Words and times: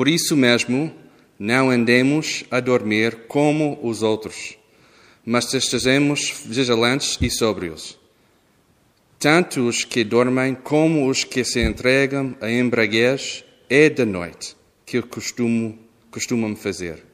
Por 0.00 0.08
isso 0.08 0.34
mesmo, 0.34 0.90
não 1.38 1.68
andemos 1.68 2.42
a 2.50 2.58
dormir 2.58 3.26
como 3.28 3.78
os 3.82 4.02
outros, 4.02 4.56
mas 5.26 5.52
estejamos 5.52 6.42
vigilantes 6.46 7.18
e 7.20 7.28
sóbrios. 7.28 7.98
Tanto 9.18 9.68
os 9.68 9.84
que 9.84 10.02
dormem 10.02 10.54
como 10.54 11.06
os 11.06 11.22
que 11.22 11.44
se 11.44 11.60
entregam 11.60 12.34
a 12.40 12.50
embraguez 12.50 13.44
é 13.68 13.90
de 13.90 14.06
noite, 14.06 14.56
que 14.86 15.02
costumo, 15.02 15.78
costumam 16.10 16.56
fazer. 16.56 17.04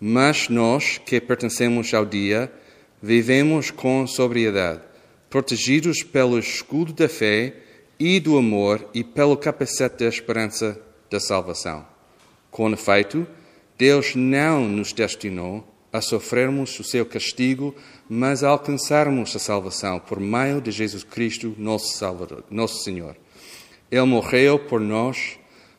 Mas 0.00 0.48
nós, 0.48 0.98
que 1.06 1.20
pertencemos 1.20 1.94
ao 1.94 2.04
dia, 2.04 2.52
vivemos 3.00 3.70
com 3.70 4.04
sobriedade, 4.08 4.80
protegidos 5.30 6.02
pelo 6.02 6.36
escudo 6.36 6.92
da 6.92 7.08
fé 7.08 7.54
e 7.96 8.18
do 8.18 8.36
amor 8.36 8.90
e 8.92 9.04
pelo 9.04 9.36
capacete 9.36 9.98
da 9.98 10.08
esperança 10.08 10.76
da 11.08 11.20
salvação. 11.20 11.93
Com 12.54 12.70
efeito, 12.70 13.26
Deus 13.76 14.14
não 14.14 14.68
nos 14.68 14.92
destinou 14.92 15.66
a 15.92 16.00
sofrermos 16.00 16.78
o 16.78 16.84
seu 16.84 17.04
castigo, 17.04 17.74
mas 18.08 18.44
a 18.44 18.50
alcançarmos 18.50 19.34
a 19.34 19.40
salvação 19.40 19.98
por 19.98 20.20
meio 20.20 20.60
de 20.60 20.70
Jesus 20.70 21.02
Cristo, 21.02 21.52
nosso 21.58 21.98
Salvador, 21.98 22.44
nosso 22.48 22.84
Senhor. 22.84 23.16
Ele 23.90 24.04
morreu 24.04 24.56
por 24.56 24.80
nós 24.80 25.36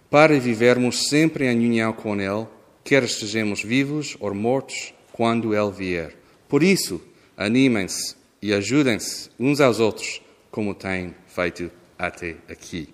para 0.09 0.37
vivermos 0.37 1.07
sempre 1.07 1.45
em 1.45 1.57
união 1.57 1.93
com 1.93 2.19
Ele, 2.19 2.45
quer 2.83 3.03
estejamos 3.03 3.63
vivos 3.63 4.17
ou 4.19 4.35
mortos 4.35 4.93
quando 5.13 5.55
Ele 5.55 5.71
vier. 5.71 6.13
Por 6.49 6.61
isso, 6.61 7.01
animem-se 7.37 8.17
e 8.41 8.53
ajudem-se 8.53 9.29
uns 9.39 9.61
aos 9.61 9.79
outros, 9.79 10.21
como 10.51 10.75
têm 10.75 11.15
feito 11.25 11.71
até 11.97 12.35
aqui. 12.49 12.89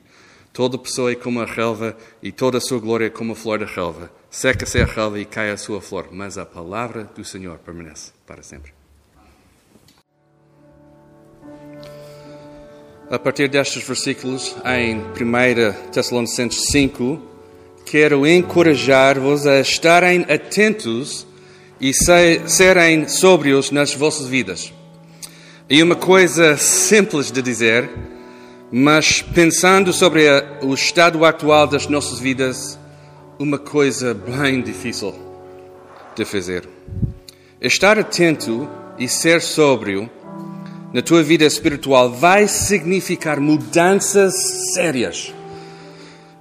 Toda 0.53 0.77
pessoa 0.77 1.11
é 1.11 1.15
como 1.15 1.39
a 1.39 1.45
relva 1.45 1.95
e 2.21 2.31
toda 2.31 2.57
a 2.57 2.61
sua 2.61 2.79
glória 2.79 3.05
é 3.05 3.09
como 3.09 3.31
a 3.31 3.35
flor 3.35 3.59
da 3.59 3.65
relva. 3.65 4.11
Seca-se 4.29 4.79
a 4.79 4.85
relva 4.85 5.19
e 5.19 5.25
cai 5.25 5.49
a 5.49 5.57
sua 5.57 5.81
flor, 5.81 6.09
mas 6.11 6.37
a 6.37 6.45
palavra 6.45 7.09
do 7.15 7.23
Senhor 7.23 7.57
permanece 7.59 8.11
para 8.27 8.43
sempre. 8.43 8.73
A 13.09 13.17
partir 13.17 13.47
destes 13.49 13.83
versículos, 13.83 14.55
em 14.65 14.99
1 14.99 15.91
Tessalonicenses 15.91 16.65
5, 16.71 17.21
quero 17.85 18.27
encorajar-vos 18.27 19.45
a 19.47 19.59
estarem 19.59 20.25
atentos 20.29 21.25
e 21.79 21.91
serem 21.93 23.07
sóbrios 23.07 23.71
nas 23.71 23.93
vossas 23.93 24.27
vidas. 24.27 24.73
E 25.69 25.81
uma 25.81 25.95
coisa 25.95 26.57
simples 26.57 27.31
de 27.31 27.41
dizer, 27.41 27.89
mas 28.71 29.21
pensando 29.21 29.91
sobre 29.91 30.27
o 30.61 30.73
estado 30.73 31.25
atual 31.25 31.67
das 31.67 31.87
nossas 31.87 32.19
vidas, 32.19 32.79
uma 33.37 33.59
coisa 33.59 34.13
bem 34.13 34.61
difícil 34.61 35.13
de 36.15 36.23
fazer. 36.23 36.67
Estar 37.59 37.99
atento 37.99 38.69
e 38.97 39.09
ser 39.09 39.41
sóbrio 39.41 40.09
na 40.93 41.01
tua 41.01 41.21
vida 41.21 41.43
espiritual 41.43 42.09
vai 42.11 42.47
significar 42.47 43.39
mudanças 43.39 44.33
sérias 44.73 45.33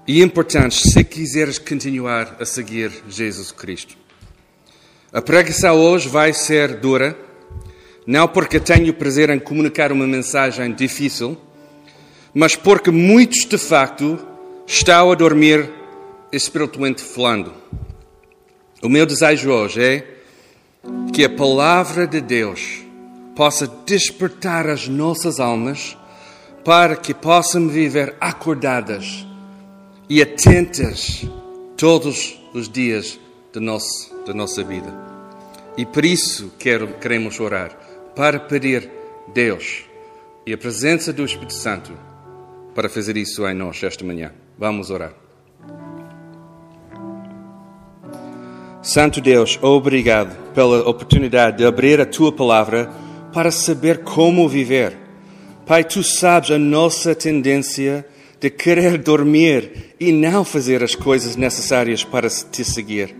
e 0.06 0.22
importantes 0.22 0.92
se 0.92 1.04
quiseres 1.04 1.58
continuar 1.58 2.36
a 2.40 2.44
seguir 2.44 2.92
Jesus 3.08 3.50
Cristo. 3.50 3.96
A 5.12 5.20
pregação 5.20 5.76
hoje 5.76 6.08
vai 6.08 6.32
ser 6.32 6.76
dura, 6.76 7.16
não 8.06 8.28
porque 8.28 8.60
tenho 8.60 8.94
prazer 8.94 9.30
em 9.30 9.38
comunicar 9.38 9.90
uma 9.90 10.06
mensagem 10.06 10.72
difícil, 10.72 11.36
mas 12.34 12.56
porque 12.56 12.90
muitos 12.90 13.44
de 13.46 13.58
facto 13.58 14.18
estão 14.66 15.10
a 15.10 15.14
dormir 15.14 15.70
espiritualmente 16.32 17.02
falando. 17.02 17.52
O 18.82 18.88
meu 18.88 19.04
desejo 19.04 19.50
hoje 19.50 19.82
é 19.82 20.06
que 21.12 21.24
a 21.24 21.28
palavra 21.28 22.06
de 22.06 22.20
Deus 22.20 22.82
possa 23.34 23.66
despertar 23.84 24.68
as 24.68 24.88
nossas 24.88 25.40
almas 25.40 25.96
para 26.64 26.96
que 26.96 27.12
possamos 27.12 27.72
viver 27.72 28.14
acordadas 28.20 29.26
e 30.08 30.22
atentas 30.22 31.24
todos 31.76 32.38
os 32.52 32.68
dias 32.68 33.18
da 33.52 33.60
nosso, 33.60 34.14
da 34.26 34.34
nossa 34.34 34.62
vida. 34.62 34.92
E 35.76 35.86
por 35.86 36.04
isso 36.04 36.52
quero, 36.58 36.88
queremos 37.00 37.40
orar, 37.40 37.76
para 38.14 38.38
pedir 38.38 38.90
Deus 39.32 39.84
e 40.46 40.52
a 40.52 40.58
presença 40.58 41.12
do 41.12 41.24
Espírito 41.24 41.54
Santo 41.54 42.09
para 42.80 42.88
fazer 42.88 43.14
isso 43.18 43.46
em 43.46 43.54
nós 43.54 43.82
esta 43.82 44.02
manhã. 44.02 44.32
Vamos 44.58 44.88
orar. 44.88 45.12
Santo 48.80 49.20
Deus, 49.20 49.58
obrigado 49.60 50.34
pela 50.54 50.88
oportunidade 50.88 51.58
de 51.58 51.66
abrir 51.66 52.00
a 52.00 52.06
tua 52.06 52.32
palavra 52.32 52.90
para 53.34 53.50
saber 53.50 53.98
como 53.98 54.48
viver. 54.48 54.96
Pai, 55.66 55.84
tu 55.84 56.02
sabes 56.02 56.52
a 56.52 56.58
nossa 56.58 57.14
tendência 57.14 58.06
de 58.40 58.48
querer 58.48 58.96
dormir 58.96 59.94
e 60.00 60.10
não 60.10 60.42
fazer 60.42 60.82
as 60.82 60.94
coisas 60.94 61.36
necessárias 61.36 62.02
para 62.02 62.30
te 62.30 62.64
seguir. 62.64 63.14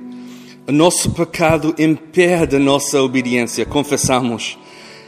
O 0.67 0.73
nosso 0.73 1.11
pecado 1.11 1.75
impede 1.79 2.57
a 2.57 2.59
nossa 2.59 3.03
obediência, 3.03 3.67
confessamos, 3.67 4.59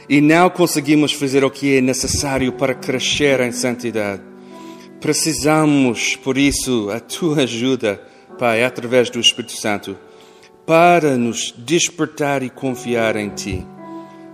e 0.07 0.21
não 0.21 0.47
conseguimos 0.51 1.11
fazer 1.11 1.43
o 1.43 1.49
que 1.49 1.77
é 1.77 1.81
necessário 1.81 2.53
para 2.53 2.75
crescer 2.75 3.39
em 3.39 3.51
santidade. 3.51 4.32
Precisamos, 5.03 6.15
por 6.15 6.37
isso, 6.37 6.89
a 6.89 6.97
tua 6.97 7.41
ajuda, 7.41 8.01
Pai, 8.39 8.63
através 8.63 9.09
do 9.09 9.19
Espírito 9.19 9.51
Santo 9.51 9.97
para 10.65 11.17
nos 11.17 11.53
despertar 11.57 12.41
e 12.41 12.49
confiar 12.49 13.17
em 13.17 13.27
Ti. 13.27 13.67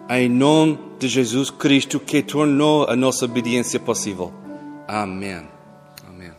Em 0.08 0.30
nome 0.30 0.78
de 1.00 1.08
Jesus 1.08 1.50
Cristo, 1.50 2.00
que 2.00 2.22
tornou 2.22 2.86
a 2.88 2.96
nossa 2.96 3.26
obediência 3.26 3.80
possível. 3.80 4.32
Amém. 4.88 5.42
Amém. 6.08 6.32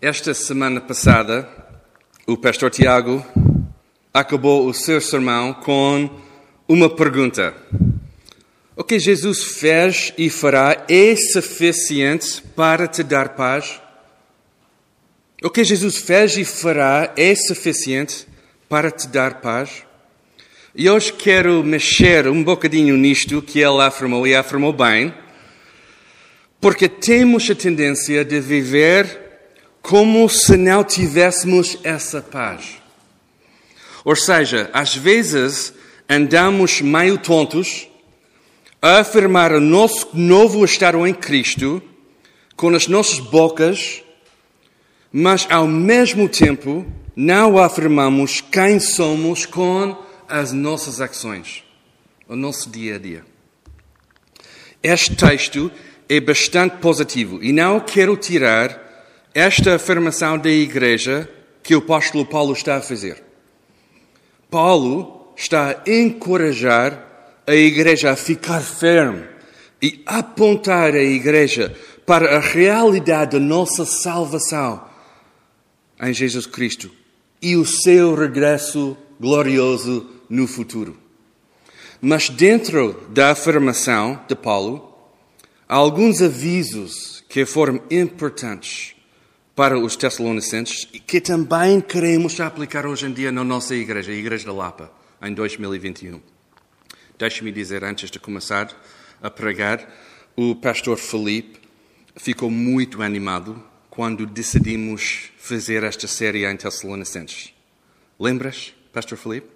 Esta 0.00 0.32
semana 0.32 0.80
passada, 0.80 1.46
o 2.26 2.38
pastor 2.38 2.70
Tiago 2.70 3.22
acabou 4.14 4.66
o 4.66 4.72
seu 4.72 4.98
sermão 4.98 5.52
com 5.52 6.08
uma 6.66 6.88
pergunta. 6.88 7.54
O 8.78 8.84
que 8.84 8.98
Jesus 8.98 9.42
fez 9.42 10.12
e 10.18 10.28
fará 10.28 10.84
é 10.86 11.16
suficiente 11.16 12.42
para 12.54 12.86
te 12.86 13.02
dar 13.02 13.30
paz? 13.30 13.80
O 15.42 15.48
que 15.48 15.64
Jesus 15.64 15.96
fez 15.96 16.36
e 16.36 16.44
fará 16.44 17.10
é 17.16 17.34
suficiente 17.34 18.26
para 18.68 18.90
te 18.90 19.08
dar 19.08 19.40
paz? 19.40 19.82
E 20.74 20.90
hoje 20.90 21.10
quero 21.10 21.64
mexer 21.64 22.28
um 22.28 22.44
bocadinho 22.44 22.98
nisto 22.98 23.40
que 23.40 23.60
ele 23.60 23.80
afirmou 23.80 24.26
e 24.26 24.34
afirmou 24.34 24.74
bem, 24.74 25.14
porque 26.60 26.86
temos 26.86 27.50
a 27.50 27.54
tendência 27.54 28.26
de 28.26 28.38
viver 28.40 29.18
como 29.80 30.28
se 30.28 30.54
não 30.54 30.84
tivéssemos 30.84 31.78
essa 31.82 32.20
paz. 32.20 32.76
Ou 34.04 34.14
seja, 34.14 34.68
às 34.70 34.94
vezes 34.94 35.72
andamos 36.06 36.82
meio 36.82 37.16
tontos 37.16 37.88
a 38.80 38.98
afirmar 38.98 39.52
o 39.52 39.60
nosso 39.60 40.08
novo 40.14 40.64
estado 40.64 41.06
em 41.06 41.14
Cristo 41.14 41.82
com 42.56 42.68
as 42.70 42.86
nossas 42.86 43.18
bocas 43.18 44.02
mas 45.18 45.46
ao 45.50 45.66
mesmo 45.66 46.28
tempo 46.28 46.84
não 47.16 47.56
afirmamos 47.56 48.42
quem 48.42 48.78
somos 48.78 49.46
com 49.46 49.96
as 50.28 50.52
nossas 50.52 51.00
ações, 51.00 51.64
o 52.28 52.36
nosso 52.36 52.68
dia 52.68 52.96
a 52.96 52.98
dia. 52.98 53.24
Este 54.82 55.16
texto 55.16 55.72
é 56.06 56.20
bastante 56.20 56.76
positivo 56.76 57.42
e 57.42 57.50
não 57.50 57.80
quero 57.80 58.14
tirar 58.14 58.78
esta 59.32 59.76
afirmação 59.76 60.36
da 60.36 60.50
igreja 60.50 61.26
que 61.62 61.74
o 61.74 61.78
apóstolo 61.78 62.26
Paulo 62.26 62.52
está 62.52 62.76
a 62.76 62.82
fazer. 62.82 63.22
Paulo 64.50 65.32
está 65.34 65.70
a 65.70 65.90
encorajar 65.90 67.05
a 67.46 67.54
igreja 67.54 68.10
a 68.10 68.16
ficar 68.16 68.60
firme 68.60 69.24
e 69.80 70.02
apontar 70.04 70.94
a 70.94 71.02
igreja 71.02 71.74
para 72.04 72.36
a 72.36 72.40
realidade 72.40 73.32
da 73.32 73.40
nossa 73.40 73.84
salvação 73.84 74.84
em 76.00 76.12
Jesus 76.12 76.46
Cristo 76.46 76.90
e 77.40 77.56
o 77.56 77.64
seu 77.64 78.14
regresso 78.14 78.96
glorioso 79.20 80.08
no 80.28 80.46
futuro. 80.46 80.96
Mas 82.00 82.28
dentro 82.28 83.06
da 83.10 83.30
afirmação 83.30 84.20
de 84.28 84.34
Paulo, 84.34 84.94
há 85.68 85.76
alguns 85.76 86.20
avisos 86.20 87.24
que 87.28 87.46
foram 87.46 87.80
importantes 87.90 88.94
para 89.54 89.78
os 89.78 89.96
Tessalonicenses 89.96 90.86
e 90.92 91.00
que 91.00 91.20
também 91.20 91.80
queremos 91.80 92.38
aplicar 92.40 92.86
hoje 92.86 93.06
em 93.06 93.12
dia 93.12 93.32
na 93.32 93.42
nossa 93.42 93.74
igreja, 93.74 94.12
a 94.12 94.14
Igreja 94.14 94.46
da 94.46 94.52
Lapa, 94.52 94.92
em 95.22 95.32
2021. 95.32 96.35
Deixe-me 97.18 97.50
dizer, 97.50 97.82
antes 97.82 98.10
de 98.10 98.18
começar 98.18 98.70
a 99.22 99.30
pregar, 99.30 99.86
o 100.36 100.54
pastor 100.54 100.98
Felipe 100.98 101.58
ficou 102.16 102.50
muito 102.50 103.02
animado 103.02 103.62
quando 103.88 104.26
decidimos 104.26 105.30
fazer 105.38 105.82
esta 105.82 106.06
série 106.06 106.44
em 106.44 106.56
Tessalonicenses. 106.56 107.54
Lembras, 108.20 108.74
Pastor 108.92 109.16
Felipe? 109.16 109.46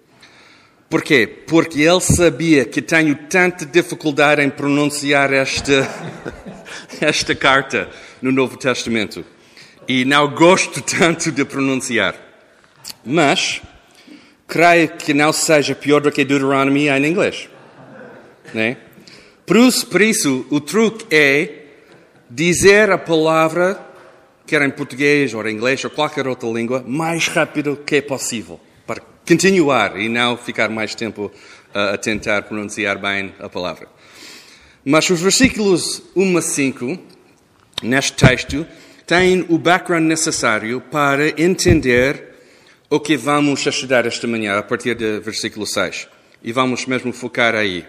Porquê? 0.89 1.25
Porque 1.25 1.81
ele 1.81 2.01
sabia 2.01 2.65
que 2.65 2.81
tenho 2.81 3.15
tanta 3.27 3.65
dificuldade 3.65 4.41
em 4.41 4.49
pronunciar 4.49 5.31
esta, 5.31 5.87
esta 6.99 7.35
carta 7.35 7.89
no 8.21 8.31
Novo 8.31 8.57
Testamento. 8.57 9.23
E 9.87 10.03
não 10.03 10.33
gosto 10.33 10.81
tanto 10.81 11.31
de 11.31 11.45
pronunciar. 11.45 12.15
Mas, 13.05 13.61
creio 14.51 14.89
que 14.89 15.13
não 15.13 15.31
seja 15.31 15.73
pior 15.73 16.01
do 16.01 16.11
que 16.11 16.25
Deuteronomy 16.25 16.89
em 16.89 17.05
inglês. 17.05 17.47
Né? 18.53 18.75
Por 19.45 19.55
isso, 19.55 19.87
por 19.87 20.01
isso, 20.01 20.45
o 20.49 20.59
truque 20.59 21.05
é 21.09 21.67
dizer 22.29 22.91
a 22.91 22.97
palavra, 22.97 23.79
quer 24.45 24.61
em 24.61 24.69
português 24.69 25.33
ou 25.33 25.47
em 25.47 25.55
inglês 25.55 25.81
ou 25.85 25.89
qualquer 25.89 26.27
outra 26.27 26.49
língua, 26.49 26.83
mais 26.85 27.29
rápido 27.29 27.77
que 27.77 27.95
é 27.95 28.01
possível, 28.01 28.59
para 28.85 29.01
continuar 29.25 29.97
e 29.97 30.09
não 30.09 30.35
ficar 30.35 30.67
mais 30.67 30.95
tempo 30.95 31.31
uh, 31.73 31.93
a 31.93 31.97
tentar 31.97 32.41
pronunciar 32.41 32.97
bem 32.97 33.33
a 33.39 33.47
palavra. 33.47 33.87
Mas 34.83 35.09
os 35.09 35.21
versículos 35.21 36.03
1 36.13 36.37
a 36.37 36.41
5, 36.41 36.99
neste 37.83 38.13
texto, 38.13 38.67
têm 39.07 39.45
o 39.47 39.57
background 39.57 40.03
necessário 40.03 40.81
para 40.81 41.41
entender 41.41 42.30
o 42.91 42.99
que 42.99 43.15
vamos 43.15 43.65
estudar 43.65 44.05
esta 44.05 44.27
manhã, 44.27 44.57
a 44.57 44.61
partir 44.61 44.95
do 44.95 45.21
versículo 45.21 45.65
6. 45.65 46.09
E 46.43 46.51
vamos 46.51 46.85
mesmo 46.85 47.13
focar 47.13 47.55
aí. 47.55 47.85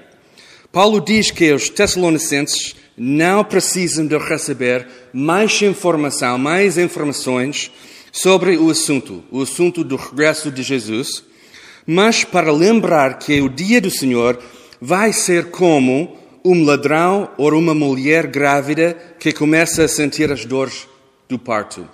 Paulo 0.71 1.01
diz 1.01 1.33
que 1.33 1.53
os 1.53 1.69
Tessalonicenses 1.69 2.77
não 2.97 3.43
precisam 3.43 4.07
de 4.07 4.17
receber 4.17 4.87
mais 5.13 5.61
informação, 5.61 6.39
mais 6.39 6.79
informações 6.79 7.73
sobre 8.13 8.57
o 8.57 8.71
assunto, 8.71 9.25
o 9.29 9.43
assunto 9.43 9.83
do 9.83 9.97
regresso 9.97 10.53
de 10.53 10.63
Jesus, 10.63 11.25
mas 11.85 12.23
para 12.23 12.53
lembrar 12.53 13.19
que 13.19 13.41
o 13.41 13.49
dia 13.49 13.81
do 13.81 13.91
Senhor 13.91 14.41
vai 14.81 15.13
ser 15.13 15.51
como 15.51 16.17
um 16.45 16.65
ladrão 16.65 17.29
ou 17.37 17.53
uma 17.55 17.75
mulher 17.75 18.29
grávida 18.29 18.97
que 19.19 19.33
começa 19.33 19.83
a 19.83 19.89
sentir 19.89 20.31
as 20.31 20.45
dores 20.45 20.87
do 21.29 21.41
parto. 21.41 21.89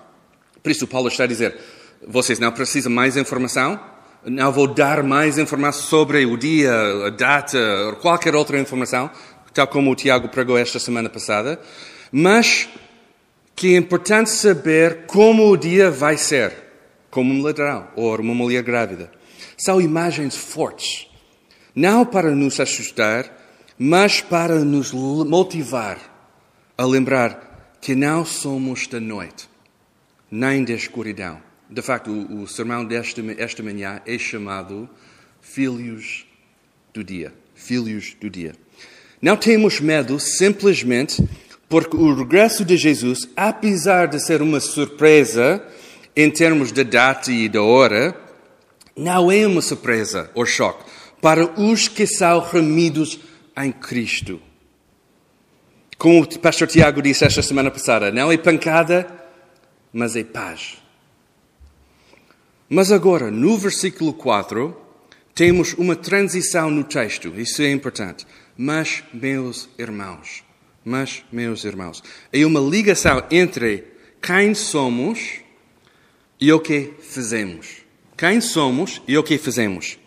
Por 0.63 0.71
isso, 0.71 0.87
Paulo 0.87 1.09
está 1.09 1.25
a 1.25 1.27
dizer: 1.27 1.57
vocês 2.07 2.39
não 2.39 2.53
precisam 2.53 2.93
mais 2.93 3.17
informação? 3.17 3.81
Não 4.25 4.53
vou 4.53 4.67
dar 4.67 5.03
mais 5.03 5.39
informação 5.39 5.83
sobre 5.83 6.25
o 6.27 6.37
dia, 6.37 6.73
a 7.07 7.11
data, 7.11 7.97
qualquer 8.01 8.35
outra 8.35 8.59
informação, 8.59 9.11
tal 9.55 9.67
como 9.67 9.91
o 9.91 9.95
Tiago 9.95 10.29
pregou 10.29 10.59
esta 10.59 10.79
semana 10.79 11.09
passada, 11.09 11.61
mas 12.13 12.69
que 13.55 13.75
é 13.75 13.79
importante 13.79 14.31
saber 14.31 15.07
como 15.07 15.51
o 15.51 15.57
dia 15.57 15.91
vai 15.91 16.17
ser, 16.17 16.55
como 17.11 17.33
um 17.33 17.43
ladrão 17.43 17.89
ou 17.97 18.15
uma 18.21 18.35
mulher 18.35 18.63
grávida. 18.63 19.11
São 19.57 19.81
imagens 19.81 20.37
fortes, 20.37 21.09
não 21.75 22.05
para 22.05 22.31
nos 22.31 22.61
assustar, 22.61 23.37
mas 23.79 24.21
para 24.21 24.57
nos 24.65 24.93
motivar 24.93 25.99
a 26.77 26.85
lembrar 26.85 27.77
que 27.81 27.95
não 27.95 28.25
somos 28.25 28.87
da 28.87 29.01
noite, 29.01 29.49
nem 30.31 30.65
da 30.65 30.73
escuridão 30.73 31.48
de 31.71 31.83
facto, 31.83 32.11
o, 32.11 32.43
o 32.43 32.49
sermão 32.49 32.85
desta 32.85 33.23
esta 33.37 33.63
manhã 33.63 34.01
é 34.07 34.19
chamado 34.19 34.89
Filhos 35.41 36.27
do 36.93 37.05
Dia. 37.05 37.33
Filhos 37.55 38.17
do 38.21 38.31
Dia. 38.31 38.55
Não 39.21 39.37
temos 39.37 39.81
medo 39.81 40.19
simplesmente 40.19 41.23
porque 41.69 41.97
o 41.97 42.15
regresso 42.15 42.65
de 42.65 42.77
Jesus, 42.77 43.29
apesar 43.37 44.09
de 44.09 44.21
ser 44.21 44.41
uma 44.41 44.61
surpresa 44.61 45.63
em 46.17 46.31
termos 46.31 46.73
da 46.73 46.83
data 46.83 47.31
e 47.31 47.49
da 47.49 47.63
hora, 47.63 48.17
não 48.97 49.31
é 49.31 49.47
uma 49.47 49.61
surpresa 49.61 50.31
ou 50.35 50.47
choque 50.47 50.85
para 51.21 51.61
os 51.61 51.89
que 51.89 52.07
são 52.07 52.41
remidos 52.41 53.19
em 53.57 53.71
Cristo. 53.71 54.41
Como 55.99 56.23
o 56.23 56.39
pastor 56.39 56.69
Tiago 56.69 57.03
disse 57.03 57.25
esta 57.25 57.43
semana 57.43 57.71
passada, 57.71 58.13
não 58.13 58.31
é 58.31 58.39
pancada, 58.39 59.07
mas 59.93 60.15
é 60.15 60.23
paz. 60.23 60.79
Mas 62.69 62.93
agora, 62.93 63.31
no 63.31 63.57
versículo 63.57 64.13
4, 64.13 64.77
temos 65.35 65.73
uma 65.75 65.97
transição 65.97 66.71
no 66.71 66.85
texto, 66.85 67.33
isso 67.39 67.63
é 67.63 67.71
importante. 67.71 68.27
Mas, 68.57 69.03
meus 69.13 69.69
irmãos, 69.79 70.43
mas, 70.85 71.23
meus 71.31 71.65
irmãos, 71.65 72.03
é 72.33 72.45
uma 72.45 72.61
ligação 72.61 73.23
entre 73.31 73.85
quem 74.21 74.55
somos 74.55 75.41
e 76.41 76.53
o 76.53 76.61
que 76.61 76.93
fazemos. 77.01 77.79
Quem 78.17 78.41
somos 78.41 79.01
e 79.07 79.17
o 79.17 79.23
que 79.23 79.39
fazemos. 79.39 79.99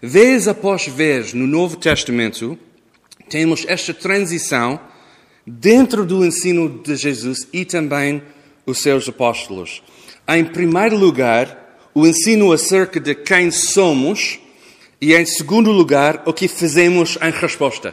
Vez 0.00 0.48
após 0.48 0.86
vez 0.86 1.34
no 1.34 1.46
Novo 1.46 1.76
Testamento, 1.76 2.58
temos 3.28 3.64
esta 3.68 3.92
transição 3.92 4.80
dentro 5.46 6.04
do 6.04 6.24
ensino 6.24 6.68
de 6.82 6.96
Jesus 6.96 7.46
e 7.52 7.64
também 7.64 8.22
os 8.64 8.78
seus 8.78 9.08
apóstolos. 9.08 9.82
Em 10.26 10.44
primeiro 10.44 10.96
lugar, 10.96 11.67
o 11.98 12.06
ensino 12.06 12.52
acerca 12.52 13.00
de 13.00 13.12
quem 13.12 13.50
somos 13.50 14.38
e, 15.00 15.16
em 15.16 15.26
segundo 15.26 15.72
lugar, 15.72 16.22
o 16.26 16.32
que 16.32 16.46
fazemos 16.46 17.18
em 17.20 17.32
resposta. 17.32 17.92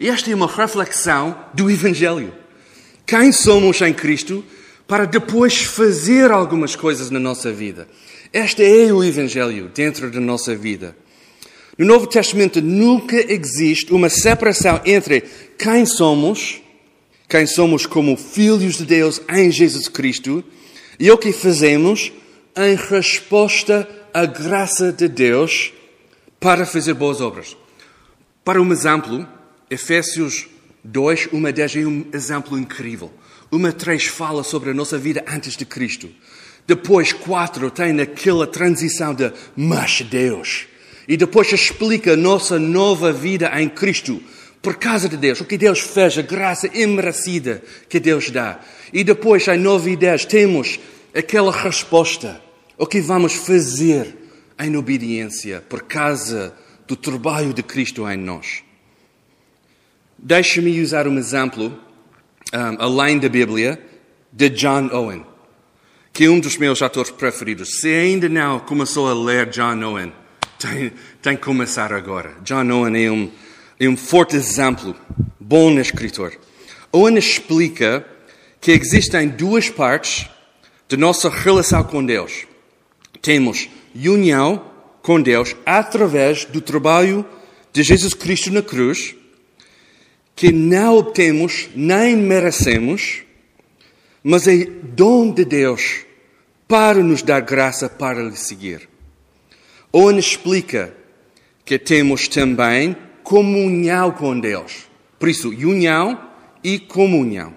E 0.00 0.08
esta 0.08 0.28
é 0.28 0.34
uma 0.34 0.48
reflexão 0.48 1.38
do 1.54 1.70
Evangelho. 1.70 2.34
Quem 3.06 3.30
somos 3.30 3.80
em 3.82 3.94
Cristo 3.94 4.44
para 4.88 5.04
depois 5.04 5.58
fazer 5.62 6.32
algumas 6.32 6.74
coisas 6.74 7.08
na 7.08 7.20
nossa 7.20 7.52
vida. 7.52 7.86
Este 8.32 8.64
é 8.64 8.92
o 8.92 9.04
Evangelho 9.04 9.70
dentro 9.72 10.10
da 10.10 10.18
nossa 10.18 10.56
vida. 10.56 10.96
No 11.78 11.86
Novo 11.86 12.08
Testamento 12.08 12.60
nunca 12.60 13.32
existe 13.32 13.92
uma 13.92 14.08
separação 14.08 14.80
entre 14.84 15.22
quem 15.56 15.86
somos, 15.86 16.60
quem 17.28 17.46
somos 17.46 17.86
como 17.86 18.16
filhos 18.16 18.76
de 18.76 18.84
Deus 18.84 19.20
em 19.32 19.52
Jesus 19.52 19.86
Cristo, 19.86 20.42
e 20.98 21.08
o 21.12 21.16
que 21.16 21.30
fazemos 21.30 22.10
em 22.56 22.74
resposta 22.74 23.86
à 24.14 24.24
graça 24.24 24.90
de 24.90 25.08
Deus 25.08 25.72
para 26.40 26.64
fazer 26.64 26.94
boas 26.94 27.20
obras. 27.20 27.54
Para 28.42 28.62
um 28.62 28.72
exemplo, 28.72 29.28
Efésios 29.70 30.46
2, 30.82 31.28
uma 31.32 31.52
10 31.52 31.76
é 31.76 31.80
um 31.80 32.06
exemplo 32.14 32.58
incrível. 32.58 33.12
Uma 33.50 33.72
3 33.72 34.06
fala 34.06 34.42
sobre 34.42 34.70
a 34.70 34.74
nossa 34.74 34.96
vida 34.96 35.22
antes 35.28 35.56
de 35.56 35.66
Cristo. 35.66 36.08
Depois, 36.66 37.12
4 37.12 37.70
tem 37.70 38.00
aquela 38.00 38.46
transição 38.46 39.14
de 39.14 39.30
mas 39.54 40.00
Deus. 40.00 40.66
E 41.06 41.16
depois 41.16 41.52
explica 41.52 42.14
a 42.14 42.16
nossa 42.16 42.58
nova 42.58 43.12
vida 43.12 43.52
em 43.60 43.68
Cristo 43.68 44.20
por 44.62 44.76
causa 44.76 45.08
de 45.08 45.16
Deus, 45.16 45.40
o 45.40 45.44
que 45.44 45.56
Deus 45.56 45.78
fez, 45.78 46.18
a 46.18 46.22
graça 46.22 46.68
imerecida 46.74 47.62
que 47.88 48.00
Deus 48.00 48.30
dá. 48.30 48.60
E 48.92 49.04
depois, 49.04 49.46
em 49.46 49.58
9 49.58 49.92
e 49.92 49.96
10, 49.96 50.24
temos 50.24 50.80
aquela 51.14 51.52
resposta 51.52 52.45
o 52.78 52.86
que 52.86 53.00
vamos 53.00 53.32
fazer 53.34 54.14
em 54.58 54.76
obediência 54.76 55.62
por 55.66 55.82
causa 55.82 56.54
do 56.86 56.94
trabalho 56.94 57.54
de 57.54 57.62
Cristo 57.62 58.08
em 58.08 58.18
nós? 58.18 58.62
Deixe-me 60.18 60.80
usar 60.82 61.08
um 61.08 61.18
exemplo, 61.18 61.78
um, 62.52 62.82
além 62.82 63.18
da 63.18 63.28
Bíblia, 63.28 63.80
de 64.30 64.50
John 64.50 64.90
Owen, 64.92 65.24
que 66.12 66.24
é 66.24 66.30
um 66.30 66.38
dos 66.38 66.58
meus 66.58 66.82
atores 66.82 67.10
preferidos. 67.10 67.80
Se 67.80 67.88
ainda 67.88 68.28
não 68.28 68.60
começou 68.60 69.08
a 69.08 69.14
ler 69.14 69.46
John 69.46 69.82
Owen, 69.82 70.12
tem, 70.58 70.92
tem 71.22 71.36
que 71.36 71.42
começar 71.42 71.92
agora. 71.94 72.34
John 72.42 72.70
Owen 72.70 73.06
é 73.06 73.10
um, 73.10 73.30
é 73.80 73.88
um 73.88 73.96
forte 73.96 74.36
exemplo, 74.36 74.94
bom 75.40 75.78
escritor. 75.78 76.34
Owen 76.92 77.16
explica 77.16 78.06
que 78.60 78.72
existem 78.72 79.28
duas 79.28 79.70
partes 79.70 80.28
de 80.88 80.96
nossa 80.98 81.30
relação 81.30 81.82
com 81.82 82.04
Deus 82.04 82.46
temos 83.26 83.68
união 83.92 84.64
com 85.02 85.20
Deus 85.20 85.56
através 85.66 86.44
do 86.44 86.60
trabalho 86.60 87.26
de 87.72 87.82
Jesus 87.82 88.14
Cristo 88.14 88.52
na 88.52 88.62
cruz, 88.62 89.16
que 90.36 90.52
não 90.52 90.96
obtemos 90.96 91.68
nem 91.74 92.16
merecemos, 92.16 93.24
mas 94.22 94.46
é 94.46 94.64
dom 94.64 95.32
de 95.32 95.44
Deus 95.44 96.04
para 96.68 97.02
nos 97.02 97.20
dar 97.20 97.40
graça 97.40 97.88
para 97.88 98.22
lhe 98.22 98.36
seguir. 98.36 98.88
Owen 99.90 100.18
explica 100.18 100.94
que 101.64 101.80
temos 101.80 102.28
também 102.28 102.94
comunhão 103.24 104.12
com 104.12 104.38
Deus. 104.38 104.84
Por 105.18 105.28
isso, 105.28 105.48
união 105.48 106.16
e 106.62 106.78
comunhão. 106.78 107.56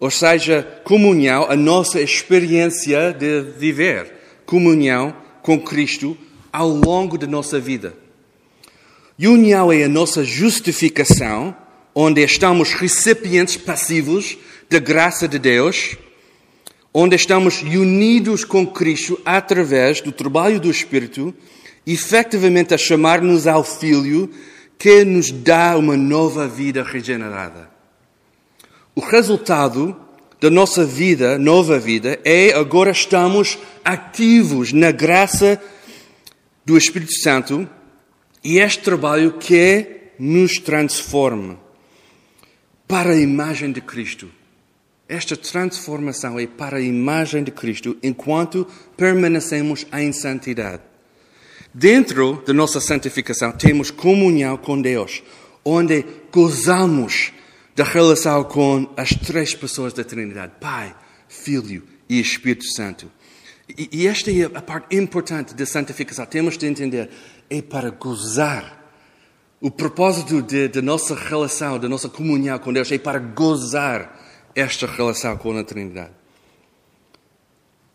Ou 0.00 0.10
seja, 0.10 0.80
comunhão, 0.82 1.48
a 1.48 1.54
nossa 1.54 2.00
experiência 2.00 3.12
de 3.12 3.42
viver 3.56 4.15
comunhão 4.46 5.14
com 5.42 5.60
Cristo 5.60 6.16
ao 6.52 6.68
longo 6.68 7.18
da 7.18 7.26
nossa 7.26 7.60
vida. 7.60 7.94
União 9.18 9.72
é 9.72 9.84
a 9.84 9.88
nossa 9.88 10.24
justificação, 10.24 11.54
onde 11.94 12.22
estamos 12.22 12.72
recipientes 12.72 13.56
passivos 13.56 14.38
da 14.70 14.78
graça 14.78 15.26
de 15.26 15.38
Deus, 15.38 15.96
onde 16.92 17.16
estamos 17.16 17.62
unidos 17.62 18.44
com 18.44 18.66
Cristo 18.66 19.20
através 19.24 20.00
do 20.00 20.12
trabalho 20.12 20.60
do 20.60 20.70
Espírito, 20.70 21.34
efetivamente 21.86 22.74
a 22.74 22.78
chamar-nos 22.78 23.46
ao 23.46 23.64
Filho 23.64 24.30
que 24.78 25.04
nos 25.04 25.30
dá 25.30 25.76
uma 25.76 25.96
nova 25.96 26.46
vida 26.46 26.82
regenerada. 26.82 27.70
O 28.94 29.00
resultado 29.00 29.96
da 30.46 30.50
nossa 30.50 30.84
vida, 30.84 31.36
nova 31.40 31.76
vida, 31.76 32.20
é 32.24 32.52
agora 32.52 32.92
estamos 32.92 33.58
ativos 33.84 34.72
na 34.72 34.92
graça 34.92 35.60
do 36.64 36.78
Espírito 36.78 37.14
Santo 37.14 37.68
e 38.44 38.58
este 38.58 38.84
trabalho 38.84 39.32
que 39.40 40.12
nos 40.16 40.60
transforma 40.60 41.58
para 42.86 43.10
a 43.10 43.20
imagem 43.20 43.72
de 43.72 43.80
Cristo. 43.80 44.28
Esta 45.08 45.36
transformação 45.36 46.38
é 46.38 46.46
para 46.46 46.76
a 46.76 46.80
imagem 46.80 47.42
de 47.42 47.50
Cristo 47.50 47.96
enquanto 48.00 48.68
permanecemos 48.96 49.84
em 49.92 50.12
santidade. 50.12 50.82
Dentro 51.74 52.40
da 52.46 52.52
nossa 52.52 52.80
santificação 52.80 53.50
temos 53.50 53.90
comunhão 53.90 54.56
com 54.56 54.80
Deus, 54.80 55.24
onde 55.64 56.04
gozamos 56.30 57.32
da 57.76 57.84
relação 57.84 58.42
com 58.42 58.90
as 58.96 59.10
três 59.10 59.54
pessoas 59.54 59.92
da 59.92 60.02
Trindade: 60.02 60.54
Pai, 60.58 60.96
Filho 61.28 61.86
e 62.08 62.18
Espírito 62.18 62.64
Santo. 62.74 63.12
E, 63.68 63.88
e 63.92 64.06
esta 64.06 64.30
é 64.30 64.44
a 64.44 64.62
parte 64.62 64.96
importante 64.96 65.54
da 65.54 65.66
santificação. 65.66 66.24
Temos 66.24 66.56
de 66.56 66.66
entender, 66.66 67.10
é 67.50 67.60
para 67.60 67.90
gozar. 67.90 68.74
O 69.60 69.70
propósito 69.70 70.42
da 70.42 70.82
nossa 70.82 71.14
relação, 71.14 71.78
da 71.78 71.88
nossa 71.88 72.08
comunhão 72.08 72.58
com 72.58 72.72
Deus, 72.72 72.90
é 72.92 72.98
para 72.98 73.18
gozar 73.18 74.20
esta 74.54 74.86
relação 74.86 75.36
com 75.36 75.56
a 75.56 75.64
Trindade. 75.64 76.12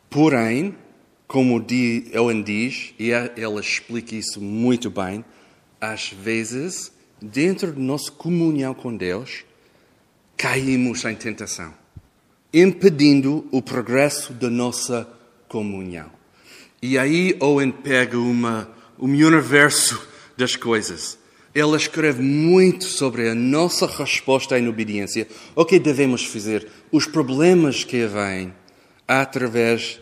Porém, 0.09 0.75
como 1.27 1.63
Owen 2.15 2.43
diz, 2.43 2.93
e 2.99 3.11
ela 3.11 3.61
explica 3.61 4.15
isso 4.15 4.41
muito 4.41 4.89
bem, 4.89 5.23
às 5.79 6.09
vezes, 6.09 6.91
dentro 7.21 7.71
de 7.71 7.79
nossa 7.79 8.11
comunhão 8.11 8.73
com 8.73 8.95
Deus, 8.95 9.45
caímos 10.41 11.05
em 11.05 11.13
tentação, 11.13 11.71
impedindo 12.51 13.47
o 13.51 13.61
progresso 13.61 14.33
da 14.33 14.49
nossa 14.49 15.07
comunhão. 15.47 16.09
E 16.81 16.97
aí 16.97 17.37
Owen 17.39 17.71
pega 17.71 18.17
uma, 18.17 18.67
um 18.97 19.05
universo 19.05 20.01
das 20.35 20.55
coisas. 20.55 21.15
Ele 21.53 21.75
escreve 21.75 22.23
muito 22.23 22.85
sobre 22.85 23.29
a 23.29 23.35
nossa 23.35 23.85
resposta 23.85 24.57
em 24.57 24.67
obediência, 24.67 25.27
o 25.55 25.63
que 25.63 25.77
devemos 25.77 26.25
fazer, 26.25 26.67
os 26.91 27.05
problemas 27.05 27.83
que 27.83 28.07
vêm 28.07 28.51
através 29.07 29.99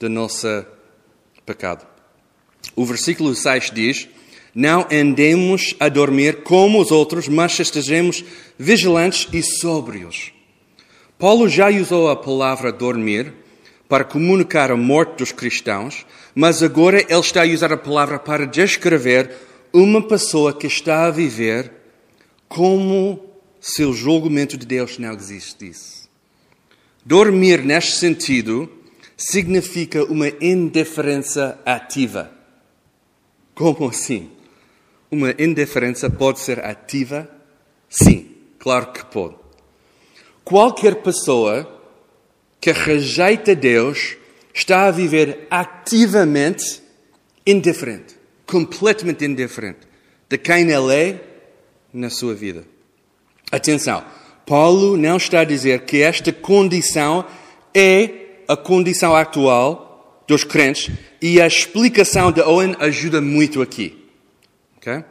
do 0.00 0.08
nosso 0.08 0.66
pecado. 1.46 1.86
O 2.74 2.84
versículo 2.84 3.36
6 3.36 3.70
diz: 3.70 4.08
Não 4.54 4.86
andemos 4.90 5.74
a 5.78 5.88
dormir 5.88 6.42
como 6.42 6.80
os 6.80 6.90
outros, 6.90 7.28
mas 7.28 7.58
estejamos 7.58 8.24
vigilantes 8.58 9.28
e 9.32 9.42
sóbrios. 9.42 10.32
Paulo 11.18 11.48
já 11.48 11.68
usou 11.68 12.10
a 12.10 12.16
palavra 12.16 12.72
dormir 12.72 13.32
para 13.88 14.04
comunicar 14.04 14.70
a 14.70 14.76
morte 14.76 15.18
dos 15.18 15.32
cristãos, 15.32 16.06
mas 16.34 16.62
agora 16.62 17.00
ele 17.00 17.20
está 17.20 17.42
a 17.42 17.46
usar 17.46 17.72
a 17.72 17.76
palavra 17.76 18.18
para 18.18 18.46
descrever 18.46 19.30
uma 19.72 20.02
pessoa 20.02 20.52
que 20.52 20.66
está 20.66 21.06
a 21.06 21.10
viver 21.10 21.72
como 22.48 23.22
se 23.60 23.84
o 23.84 23.92
julgamento 23.92 24.56
de 24.56 24.66
Deus 24.66 24.98
não 24.98 25.12
existisse. 25.12 26.08
Dormir, 27.04 27.62
neste 27.64 27.92
sentido, 27.92 28.70
significa 29.16 30.04
uma 30.04 30.28
indiferença 30.40 31.60
ativa. 31.64 32.32
Como 33.54 33.88
assim? 33.88 34.30
Uma 35.10 35.34
indiferença 35.38 36.08
pode 36.08 36.40
ser 36.40 36.64
ativa? 36.64 37.28
Sim, 37.88 38.30
claro 38.58 38.92
que 38.92 39.04
pode. 39.04 39.34
Qualquer 40.44 40.96
pessoa 40.96 41.68
que 42.60 42.70
rejeita 42.70 43.54
Deus 43.54 44.16
está 44.54 44.86
a 44.86 44.90
viver 44.90 45.46
ativamente 45.50 46.82
indiferente, 47.46 48.16
completamente 48.46 49.24
indiferente 49.24 49.80
de 50.28 50.38
quem 50.38 50.70
Ele 50.70 50.94
é 50.94 51.20
na 51.92 52.10
sua 52.10 52.34
vida. 52.34 52.64
Atenção, 53.50 54.04
Paulo 54.46 54.96
não 54.96 55.16
está 55.16 55.40
a 55.40 55.44
dizer 55.44 55.84
que 55.84 56.02
esta 56.02 56.32
condição 56.32 57.26
é 57.74 58.42
a 58.46 58.56
condição 58.56 59.14
atual 59.14 60.22
dos 60.26 60.44
crentes 60.44 60.90
e 61.20 61.40
a 61.40 61.46
explicação 61.46 62.30
de 62.30 62.40
Owen 62.40 62.76
ajuda 62.78 63.20
muito 63.20 63.62
aqui. 63.62 63.99
Okay? 64.80 65.04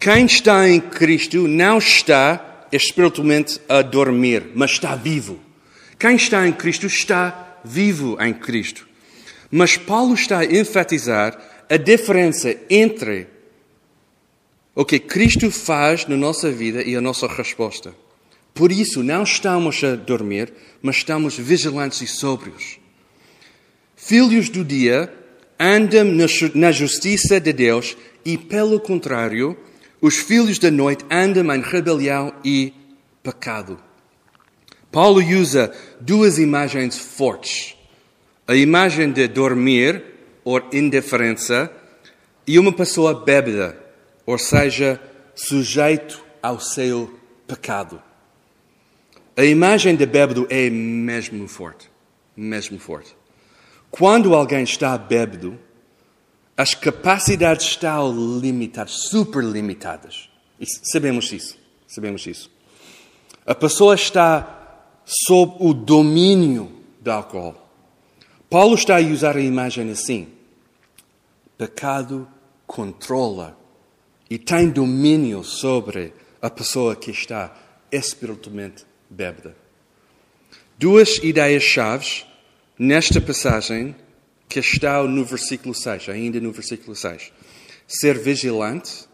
Quem 0.00 0.24
está 0.24 0.68
em 0.68 0.80
Cristo 0.80 1.46
não 1.46 1.78
está 1.78 2.66
espiritualmente 2.72 3.60
a 3.68 3.82
dormir, 3.82 4.50
mas 4.54 4.72
está 4.72 4.96
vivo. 4.96 5.38
Quem 5.98 6.16
está 6.16 6.48
em 6.48 6.52
Cristo 6.52 6.86
está 6.86 7.58
vivo 7.64 8.16
em 8.20 8.32
Cristo. 8.32 8.88
Mas 9.50 9.76
Paulo 9.76 10.14
está 10.14 10.40
a 10.40 10.44
enfatizar 10.44 11.38
a 11.70 11.76
diferença 11.76 12.56
entre 12.68 13.28
o 14.74 14.84
que 14.84 14.98
Cristo 14.98 15.50
faz 15.50 16.06
na 16.06 16.16
nossa 16.16 16.50
vida 16.50 16.82
e 16.82 16.96
a 16.96 17.00
nossa 17.00 17.28
resposta. 17.28 17.94
Por 18.52 18.72
isso, 18.72 19.02
não 19.02 19.22
estamos 19.22 19.82
a 19.84 19.94
dormir, 19.94 20.52
mas 20.82 20.96
estamos 20.96 21.36
vigilantes 21.36 22.00
e 22.00 22.06
sóbrios. 22.06 22.78
Filhos 23.96 24.48
do 24.48 24.64
dia 24.64 25.12
andam 25.58 26.04
na 26.54 26.72
justiça 26.72 27.40
de 27.40 27.52
Deus 27.52 27.96
e, 28.24 28.38
pelo 28.38 28.80
contrário, 28.80 29.56
os 30.00 30.16
filhos 30.16 30.58
da 30.58 30.70
noite 30.70 31.04
andam 31.10 31.54
em 31.54 31.60
rebelião 31.60 32.32
e 32.44 32.72
pecado. 33.22 33.78
Paulo 34.90 35.20
usa 35.20 35.74
duas 36.00 36.38
imagens 36.38 36.98
fortes: 36.98 37.76
a 38.46 38.54
imagem 38.54 39.10
de 39.10 39.26
dormir, 39.26 40.02
ou 40.44 40.60
indiferença, 40.72 41.70
e 42.46 42.58
uma 42.58 42.72
pessoa 42.72 43.14
bêbada, 43.14 43.78
ou 44.26 44.38
seja, 44.38 45.00
sujeito 45.34 46.22
ao 46.42 46.60
seu 46.60 47.18
pecado. 47.46 48.00
A 49.36 49.44
imagem 49.44 49.96
de 49.96 50.06
bêbado 50.06 50.46
é 50.48 50.70
mesmo 50.70 51.48
forte, 51.48 51.90
mesmo 52.36 52.78
forte. 52.78 53.16
Quando 53.90 54.34
alguém 54.34 54.62
está 54.62 54.96
bêbado, 54.96 55.58
as 56.56 56.74
capacidades 56.74 57.66
estão 57.66 58.38
limitadas, 58.40 58.92
super 59.08 59.42
limitadas. 59.42 60.28
sabemos 60.84 61.32
isso, 61.32 61.56
sabemos 61.86 62.26
isso. 62.26 62.50
A 63.44 63.54
pessoa 63.54 63.94
está 63.94 64.86
sob 65.04 65.56
o 65.58 65.74
domínio 65.74 66.72
do 67.00 67.10
álcool. 67.10 67.54
Paulo 68.48 68.74
está 68.74 68.98
a 68.98 69.00
usar 69.00 69.36
a 69.36 69.40
imagem 69.40 69.90
assim: 69.90 70.28
pecado 71.58 72.28
controla 72.66 73.58
e 74.30 74.38
tem 74.38 74.70
domínio 74.70 75.42
sobre 75.42 76.12
a 76.40 76.48
pessoa 76.48 76.94
que 76.94 77.10
está 77.10 77.54
espiritualmente 77.90 78.84
bêbada. 79.10 79.56
Duas 80.78 81.18
ideias-chave 81.18 82.24
nesta 82.78 83.20
passagem 83.20 83.94
que 84.54 84.60
estão 84.60 85.08
no 85.08 85.24
versículo 85.24 85.74
6, 85.74 86.10
ainda 86.10 86.38
no 86.40 86.52
versículo 86.52 86.94
6. 86.94 87.32
Ser 87.88 88.16
vigilante, 88.16 89.04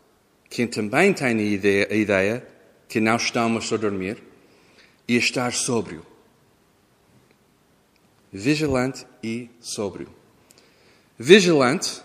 quem 0.51 0.67
também 0.67 1.15
tem 1.15 1.29
a 1.29 1.43
ideia, 1.43 1.89
a 1.91 1.95
ideia 1.95 2.47
que 2.87 3.01
não 3.01 3.17
estamos 3.17 3.73
a 3.73 3.79
dormir, 3.79 4.23
e 5.09 5.17
estar 5.17 5.55
sóbrio. 5.55 6.05
Vigilante 8.31 9.07
e 9.23 9.49
sóbrio. 9.61 10.11
Vigilante 11.19 12.03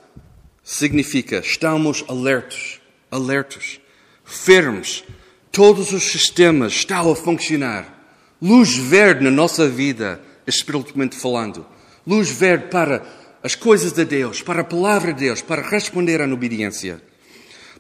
significa 0.63 1.39
estamos 1.39 2.05
alertos, 2.07 2.79
alertos, 3.11 3.81
firmes. 4.23 5.03
Todos 5.51 5.91
os 5.91 6.03
sistemas 6.03 6.71
estão 6.71 7.11
a 7.11 7.15
funcionar. 7.17 8.15
Luz 8.41 8.77
verde 8.77 9.25
na 9.25 9.31
nossa 9.31 9.67
vida, 9.67 10.21
espiritualmente 10.47 11.17
falando. 11.17 11.67
Luz 12.07 12.29
verde 12.29 12.69
para 12.69 13.24
as 13.45 13.53
coisas 13.53 13.91
de 13.91 14.03
Deus, 14.03 14.41
para 14.41 14.61
a 14.61 14.63
palavra 14.63 15.13
de 15.13 15.19
Deus, 15.19 15.39
para 15.39 15.61
responder 15.61 16.19
à 16.19 16.25
obediência. 16.25 16.99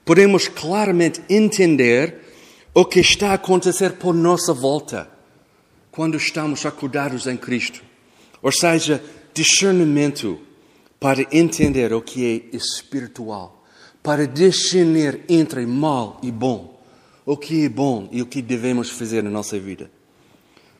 Podemos 0.05 0.47
claramente 0.47 1.23
entender 1.27 2.21
o 2.71 2.85
que 2.85 2.99
está 2.99 3.31
a 3.31 3.33
acontecer 3.33 3.93
por 3.93 4.13
nossa 4.13 4.53
volta 4.53 5.09
quando 5.89 6.17
estamos 6.17 6.67
acordados 6.67 7.25
em 7.25 7.35
Cristo. 7.35 7.81
Ou 8.43 8.51
seja, 8.51 9.03
discernimento 9.33 10.39
para 10.99 11.25
entender 11.35 11.91
o 11.93 12.01
que 12.01 12.23
é 12.51 12.55
espiritual, 12.55 13.65
para 14.03 14.27
discernir 14.27 15.21
entre 15.27 15.65
mal 15.65 16.19
e 16.21 16.31
bom, 16.31 16.79
o 17.25 17.35
que 17.35 17.65
é 17.65 17.69
bom 17.69 18.07
e 18.11 18.21
o 18.21 18.27
que 18.27 18.39
devemos 18.39 18.91
fazer 18.91 19.23
na 19.23 19.31
nossa 19.31 19.57
vida. 19.57 19.89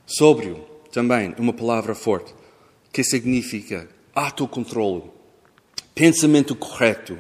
Sóbrio, 0.06 0.63
também, 0.92 1.34
uma 1.39 1.54
palavra 1.54 1.96
forte. 1.96 2.36
que 2.94 3.04
significa 3.04 3.95
autocontrole, 4.15 5.12
pensamento 5.93 6.55
correto, 6.55 7.19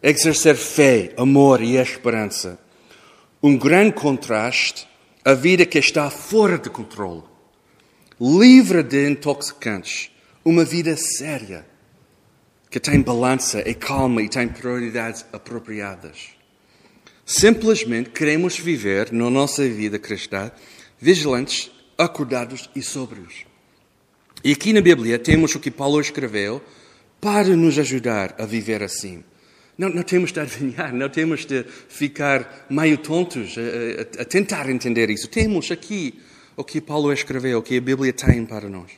exercer 0.00 0.54
fé, 0.54 1.12
amor 1.16 1.60
e 1.60 1.76
esperança. 1.76 2.58
Um 3.42 3.58
grande 3.58 3.92
contraste 3.92 4.88
à 5.24 5.34
vida 5.34 5.66
que 5.66 5.78
está 5.78 6.08
fora 6.10 6.56
de 6.56 6.70
controle, 6.70 7.24
livre 8.20 8.84
de 8.84 9.10
intoxicantes, 9.10 10.12
uma 10.44 10.64
vida 10.64 10.96
séria, 10.96 11.66
que 12.70 12.78
tem 12.78 13.02
balança, 13.02 13.60
é 13.68 13.74
calma 13.74 14.22
e 14.22 14.28
tem 14.28 14.46
prioridades 14.46 15.26
apropriadas. 15.32 16.30
Simplesmente 17.26 18.10
queremos 18.10 18.58
viver 18.58 19.12
na 19.12 19.28
nossa 19.28 19.68
vida 19.68 19.98
cristã 19.98 20.52
vigilantes, 20.98 21.70
acordados 21.98 22.70
e 22.76 22.82
sóbrios. 22.82 23.51
E 24.44 24.50
aqui 24.52 24.72
na 24.72 24.80
Bíblia 24.80 25.20
temos 25.20 25.54
o 25.54 25.60
que 25.60 25.70
Paulo 25.70 26.00
escreveu 26.00 26.60
para 27.20 27.54
nos 27.54 27.78
ajudar 27.78 28.34
a 28.38 28.44
viver 28.44 28.82
assim. 28.82 29.22
Não, 29.78 29.88
não 29.88 30.02
temos 30.02 30.32
de 30.32 30.40
adivinhar, 30.40 30.92
não 30.92 31.08
temos 31.08 31.46
de 31.46 31.64
ficar 31.88 32.66
meio 32.68 32.98
tontos 32.98 33.54
a, 33.56 34.20
a, 34.20 34.22
a 34.22 34.24
tentar 34.24 34.68
entender 34.68 35.10
isso. 35.10 35.28
Temos 35.28 35.70
aqui 35.70 36.18
o 36.56 36.64
que 36.64 36.80
Paulo 36.80 37.12
escreveu, 37.12 37.60
o 37.60 37.62
que 37.62 37.78
a 37.78 37.80
Bíblia 37.80 38.12
tem 38.12 38.44
para 38.44 38.68
nós. 38.68 38.90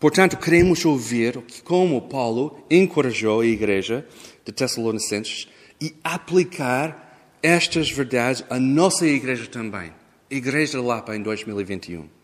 Portanto, 0.00 0.38
queremos 0.38 0.84
ouvir 0.86 1.38
como 1.62 2.08
Paulo 2.08 2.64
encorajou 2.70 3.42
a 3.42 3.46
igreja 3.46 4.06
de 4.44 4.52
Tessalonicenses 4.52 5.48
e 5.80 5.94
aplicar 6.02 7.36
estas 7.42 7.90
verdades 7.90 8.42
à 8.48 8.58
nossa 8.58 9.06
igreja 9.06 9.46
também. 9.46 9.92
Igreja 10.30 10.80
Lapa 10.80 11.14
em 11.14 11.22
2021. 11.22 12.21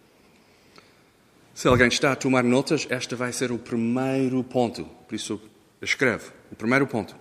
Se 1.59 1.67
alguém 1.67 1.89
está 1.89 2.13
a 2.13 2.15
tomar 2.15 2.45
notas, 2.45 2.87
este 2.89 3.17
vai 3.17 3.33
ser 3.33 3.51
o 3.51 3.59
primeiro 3.59 4.45
ponto. 4.45 4.85
Por 5.09 5.17
isso, 5.17 5.41
escreve. 5.83 6.27
O 6.53 6.55
primeiro 6.55 6.87
ponto. 6.87 7.17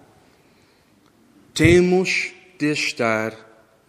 Temos 1.56 2.34
de 2.56 2.72
estar 2.72 3.34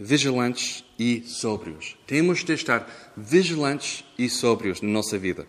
vigilantes 0.00 0.82
e 0.98 1.22
sóbrios. 1.26 1.98
Temos 2.06 2.42
de 2.42 2.54
estar 2.54 3.12
vigilantes 3.14 4.02
e 4.18 4.26
sóbrios 4.30 4.80
na 4.80 4.88
nossa 4.88 5.18
vida. 5.18 5.46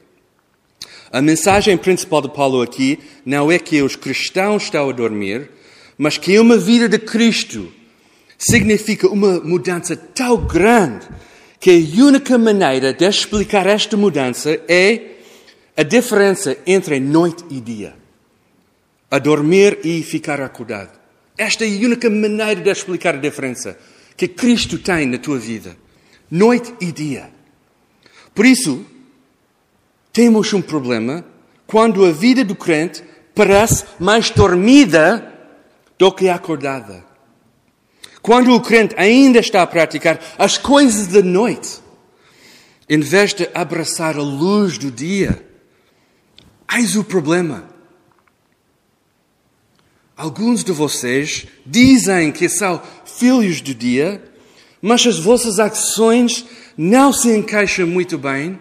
A 1.10 1.22
mensagem 1.22 1.78
principal 1.78 2.22
de 2.22 2.34
Paulo 2.34 2.62
aqui 2.62 3.00
não 3.26 3.50
é 3.50 3.58
que 3.58 3.82
os 3.82 3.96
cristãos 3.96 4.64
estão 4.64 4.90
a 4.90 4.92
dormir, 4.92 5.50
mas 5.98 6.18
que 6.18 6.38
uma 6.38 6.58
vida 6.58 6.90
de 6.90 7.00
Cristo 7.00 7.72
significa 8.38 9.08
uma 9.08 9.40
mudança 9.40 9.96
tão 9.96 10.46
grande 10.46 11.08
que 11.60 11.72
a 11.72 12.04
única 12.04 12.38
maneira 12.38 12.94
de 12.94 13.06
explicar 13.06 13.68
esta 13.68 13.98
mudança 13.98 14.60
é 14.68 15.18
a 15.76 15.84
diferença 15.84 16.58
entre 16.66 17.00
noite 17.00 17.44
e 17.50 17.60
dia. 17.60 17.96
A 19.12 19.20
dormir 19.20 19.80
e 19.84 20.02
ficar 20.04 20.40
acordado. 20.40 20.98
Esta 21.38 21.66
é 21.66 21.68
a 21.68 21.86
única 21.86 22.10
maneira 22.10 22.62
de 22.62 22.70
explicar 22.70 23.16
a 23.16 23.20
diferença 23.20 23.78
que 24.16 24.28
Cristo 24.28 24.78
tem 24.78 25.06
na 25.06 25.18
tua 25.18 25.38
vida. 25.38 25.76
Noite 26.30 26.74
e 26.80 26.92
dia. 26.92 27.30
Por 28.34 28.46
isso, 28.46 28.86
temos 30.14 30.54
um 30.54 30.62
problema 30.62 31.26
quando 31.66 32.06
a 32.06 32.12
vida 32.12 32.44
do 32.44 32.56
crente 32.56 33.04
parece 33.34 33.86
mais 34.00 34.30
dormida 34.30 35.34
do 35.98 36.12
que 36.12 36.30
acordada. 36.30 37.09
Quando 38.22 38.54
o 38.54 38.62
crente 38.62 38.96
ainda 38.98 39.40
está 39.40 39.62
a 39.62 39.68
praticar 39.68 40.20
as 40.38 40.58
coisas 40.58 41.08
da 41.08 41.22
noite, 41.22 41.80
em 42.90 43.00
vez 43.00 43.34
de 43.34 43.50
abraçar 43.54 44.18
a 44.18 44.22
luz 44.22 44.78
do 44.78 44.92
dia, 44.92 45.46
eis 46.74 46.96
o 46.96 47.04
problema. 47.04 47.70
Alguns 50.18 50.64
de 50.64 50.72
vocês 50.72 51.48
dizem 51.66 52.32
que 52.32 52.50
são 52.50 52.82
filhos 53.06 53.62
do 53.62 53.74
dia, 53.74 54.22
mas 54.82 55.06
as 55.06 55.18
vossas 55.18 55.60
ações 55.60 56.46
não 56.78 57.14
se 57.14 57.36
encaixam 57.36 57.88
muito 57.88 58.18
bem 58.18 58.60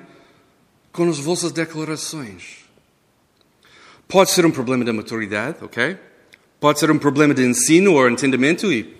com 0.93 1.09
as 1.09 1.19
vossas 1.19 1.53
declarações. 1.53 2.59
Pode 4.07 4.31
ser 4.31 4.47
um 4.47 4.51
problema 4.51 4.85
de 4.85 4.93
maturidade, 4.93 5.59
ok? 5.63 5.97
Pode 6.59 6.81
ser 6.81 6.91
um 6.91 6.99
problema 6.99 7.35
de 7.35 7.45
ensino 7.45 7.95
ou 7.95 8.09
entendimento 8.09 8.73
e, 8.73 8.98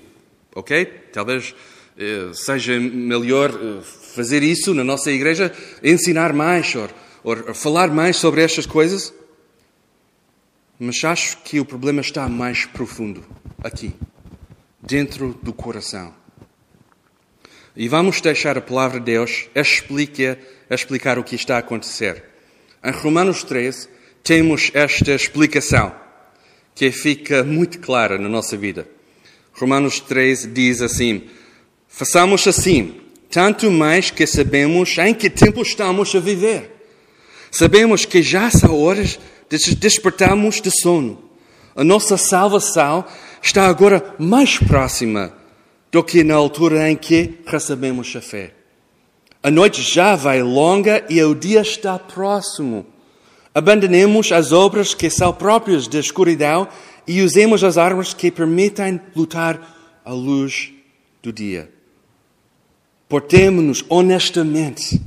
ok? 0.59 0.85
Talvez 1.13 1.55
eh, 1.97 2.31
seja 2.35 2.79
melhor 2.79 3.51
eh, 3.51 3.83
fazer 3.83 4.43
isso 4.43 4.75
na 4.75 4.83
nossa 4.83 5.11
igreja, 5.11 5.53
ensinar 5.83 6.33
mais 6.33 6.75
ou, 7.25 7.55
falar 7.55 7.89
mais 7.89 8.17
sobre 8.17 8.43
estas 8.43 8.67
coisas. 8.67 9.15
Mas 10.79 11.03
acho 11.05 11.39
que 11.39 11.61
o 11.61 11.65
problema 11.65 12.01
está 12.01 12.29
mais 12.29 12.65
profundo 12.65 13.25
aqui, 13.63 13.95
dentro 14.81 15.39
do 15.43 15.53
coração. 15.53 16.15
E 17.77 17.89
vamos 17.89 18.21
deixar 18.21 18.59
a 18.59 18.61
palavra 18.61 18.99
de 18.99 19.07
Deus 19.07 19.49
explique, 19.55 20.37
explicar 20.69 21.19
o 21.19 21.25
que 21.25 21.37
está 21.37 21.57
a 21.57 21.61
acontecer. 21.61 22.25
Em 22.83 22.93
Romanos 22.93 23.45
13, 23.45 23.89
temos 24.25 24.71
esta 24.75 25.13
explicação 25.13 25.95
que 26.75 26.91
fica 26.91 27.45
muito 27.45 27.79
clara 27.81 28.19
na 28.19 28.29
nossa 28.29 28.57
vida. 28.57 28.98
Romanos 29.59 29.99
13 29.99 30.49
diz 30.49 30.81
assim: 30.81 31.23
Façamos 31.89 32.47
assim, 32.47 32.95
tanto 33.29 33.71
mais 33.71 34.11
que 34.11 34.27
sabemos 34.27 34.97
em 34.99 35.13
que 35.13 35.29
tempo 35.29 35.63
estamos 35.63 36.15
a 36.15 36.21
viver. 36.21 36.77
Sabemos 37.51 38.05
que 38.05 38.23
já 38.23 38.51
são 38.51 38.81
horas 38.81 39.19
de 39.51 39.75
despertarmos 39.75 40.61
de 40.61 40.71
sono. 40.71 41.25
A 41.75 41.83
nossa 41.83 42.17
salvação 42.17 43.05
está 43.43 43.67
agora 43.67 44.15
mais 44.19 44.59
próxima 44.59 45.33
do 45.91 46.05
que 46.05 46.23
na 46.23 46.35
altura 46.35 46.91
em 46.91 46.97
que 46.97 47.39
recebemos 47.47 48.15
a 48.15 48.21
fé. 48.21 48.55
A 49.43 49.51
noite 49.51 49.83
já 49.83 50.15
vai 50.15 50.43
longa 50.43 51.05
e 51.09 51.23
o 51.23 51.35
dia 51.35 51.63
está 51.63 51.99
próximo. 51.99 52.87
Abandonemos 53.55 54.31
as 54.31 54.53
obras 54.53 54.95
que 54.95 55.09
são 55.09 55.33
próprias 55.33 55.89
da 55.89 55.99
escuridão 55.99 56.69
e 57.09 57.23
usemos 57.23 57.65
as 57.65 57.79
armas 57.79 58.13
que 58.13 58.31
permitem 58.31 59.01
lutar 59.17 60.01
à 60.05 60.13
luz 60.13 60.71
do 61.23 61.33
dia. 61.33 61.71
Portemos-nos 63.09 63.83
honestamente 63.89 65.01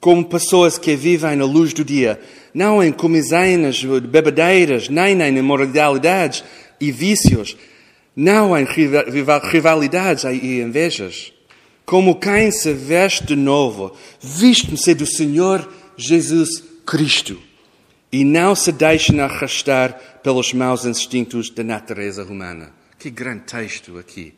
como 0.00 0.24
pessoas 0.24 0.76
que 0.76 0.96
vivem 0.96 1.36
na 1.36 1.44
luz 1.44 1.72
do 1.72 1.84
dia, 1.84 2.20
não 2.52 2.82
em 2.82 2.92
comizeiras, 2.92 3.82
bebedeiras, 3.82 4.88
nem 4.88 5.22
em 5.22 5.38
imoralidades 5.38 6.42
e 6.80 6.90
vícios, 6.90 7.56
não 8.14 8.58
em 8.58 8.66
rivalidades 9.44 10.24
e 10.24 10.60
invejas. 10.60 11.32
Como 11.84 12.16
quem 12.16 12.50
se 12.50 12.72
veste 12.72 13.24
de 13.24 13.36
novo, 13.36 13.94
viste-se 14.20 14.92
do 14.94 15.06
Senhor 15.06 15.68
Jesus 15.96 16.62
Cristo 16.84 17.40
e 18.10 18.24
não 18.24 18.54
se 18.54 18.72
deixem 18.72 19.20
arrastar 19.20 20.20
pelos 20.22 20.52
maus 20.52 20.84
instintos 20.84 21.50
da 21.50 21.62
natureza 21.62 22.24
humana. 22.24 22.72
Que 22.98 23.10
grande 23.10 23.44
texto 23.44 23.98
aqui. 23.98 24.34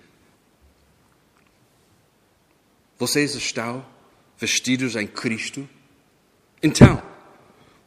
Vocês 2.98 3.35
estão 3.35 3.85
vestidos 4.38 4.96
em 4.96 5.07
Cristo? 5.07 5.68
Então, 6.62 7.00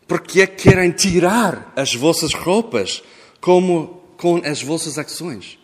por 0.08 0.22
que 0.22 0.46
querem 0.48 0.92
tirar 0.92 1.74
as 1.76 1.94
vossas 1.94 2.34
roupas 2.34 3.04
como 3.40 4.02
com 4.18 4.38
as 4.46 4.62
vossas 4.62 4.98
ações? 4.98 5.60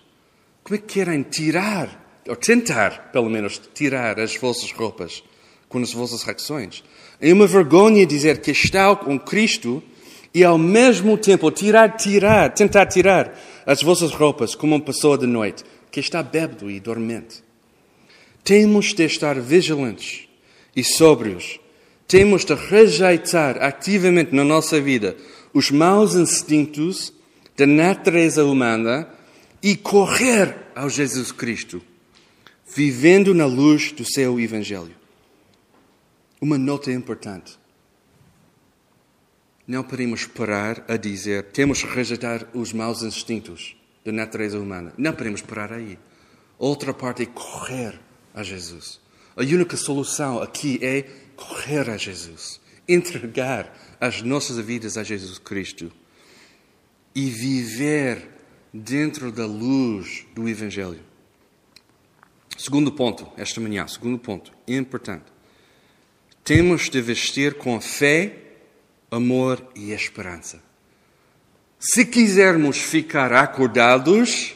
Como 0.63 0.75
é 0.75 0.79
que 0.79 0.95
querem 0.95 1.23
tirar, 1.23 2.21
ou 2.27 2.35
tentar, 2.35 3.11
pelo 3.11 3.29
menos, 3.29 3.61
tirar 3.73 4.19
as 4.19 4.35
vossas 4.35 4.71
roupas 4.71 5.23
com 5.69 5.79
as 5.79 5.93
vossas 5.93 6.27
ações? 6.27 6.83
É 7.21 7.31
uma 7.31 7.47
vergonha 7.47 8.05
dizer 8.05 8.41
que 8.41 8.51
está 8.51 8.93
com 8.95 9.17
Cristo 9.17 9.81
e 10.33 10.43
ao 10.43 10.57
mesmo 10.57 11.17
tempo 11.17 11.51
tirar, 11.51 11.95
tirar, 11.97 12.53
tentar 12.53 12.85
tirar 12.85 13.37
as 13.65 13.81
vossas 13.81 14.11
roupas 14.11 14.55
como 14.55 14.75
uma 14.75 14.81
pessoa 14.81 15.17
de 15.17 15.25
noite 15.25 15.63
que 15.91 15.99
está 15.99 16.21
bêbado 16.21 16.69
e 16.69 16.79
dormente. 16.79 17.43
Temos 18.43 18.93
de 18.93 19.03
estar 19.03 19.39
vigilantes 19.39 20.27
e 20.75 20.83
sóbrios. 20.83 21.59
Temos 22.07 22.45
de 22.45 22.53
rejeitar 22.53 23.61
ativamente 23.61 24.33
na 24.33 24.43
nossa 24.43 24.79
vida 24.79 25.17
os 25.53 25.71
maus 25.71 26.15
instintos 26.15 27.11
da 27.57 27.65
natureza 27.65 28.45
humana 28.45 29.09
e 29.61 29.75
correr 29.75 30.55
ao 30.75 30.89
Jesus 30.89 31.31
Cristo, 31.31 31.81
vivendo 32.73 33.33
na 33.33 33.45
luz 33.45 33.91
do 33.91 34.05
seu 34.05 34.39
Evangelho. 34.39 34.95
Uma 36.39 36.57
nota 36.57 36.91
importante. 36.91 37.57
Não 39.67 39.83
podemos 39.83 40.25
parar 40.25 40.83
a 40.87 40.95
dizer 40.95 41.43
temos 41.51 41.81
que 41.81 41.89
rejeitar 41.93 42.47
os 42.53 42.71
maus 42.71 43.03
instintos 43.03 43.75
da 44.05 44.11
natureza 44.11 44.59
humana. 44.59 44.93
Não 44.97 45.13
podemos 45.13 45.41
parar 45.41 45.73
aí. 45.73 45.99
Outra 46.57 46.93
parte 46.93 47.23
é 47.23 47.25
correr 47.25 47.99
a 48.33 48.41
Jesus. 48.43 48.99
A 49.35 49.41
única 49.41 49.75
solução 49.75 50.41
aqui 50.41 50.79
é 50.81 51.03
correr 51.35 51.89
a 51.89 51.97
Jesus 51.97 52.59
entregar 52.87 53.97
as 53.99 54.21
nossas 54.21 54.57
vidas 54.59 54.97
a 54.97 55.03
Jesus 55.03 55.37
Cristo 55.37 55.91
e 57.13 57.29
viver 57.29 58.29
dentro 58.73 59.31
da 59.31 59.45
luz 59.45 60.25
do 60.33 60.47
Evangelho. 60.47 61.01
Segundo 62.57 62.91
ponto, 62.91 63.27
esta 63.37 63.59
manhã, 63.59 63.87
segundo 63.87 64.17
ponto, 64.17 64.51
importante. 64.67 65.25
Temos 66.43 66.89
de 66.89 67.01
vestir 67.01 67.55
com 67.55 67.79
fé, 67.81 68.46
amor 69.09 69.65
e 69.75 69.91
esperança. 69.91 70.59
Se 71.79 72.05
quisermos 72.05 72.77
ficar 72.77 73.31
acordados 73.31 74.55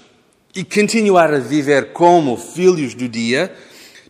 e 0.56 0.64
continuar 0.64 1.34
a 1.34 1.40
viver 1.40 1.94
como 1.94 2.36
filhos 2.36 2.94
do 2.94 3.08
dia, 3.08 3.56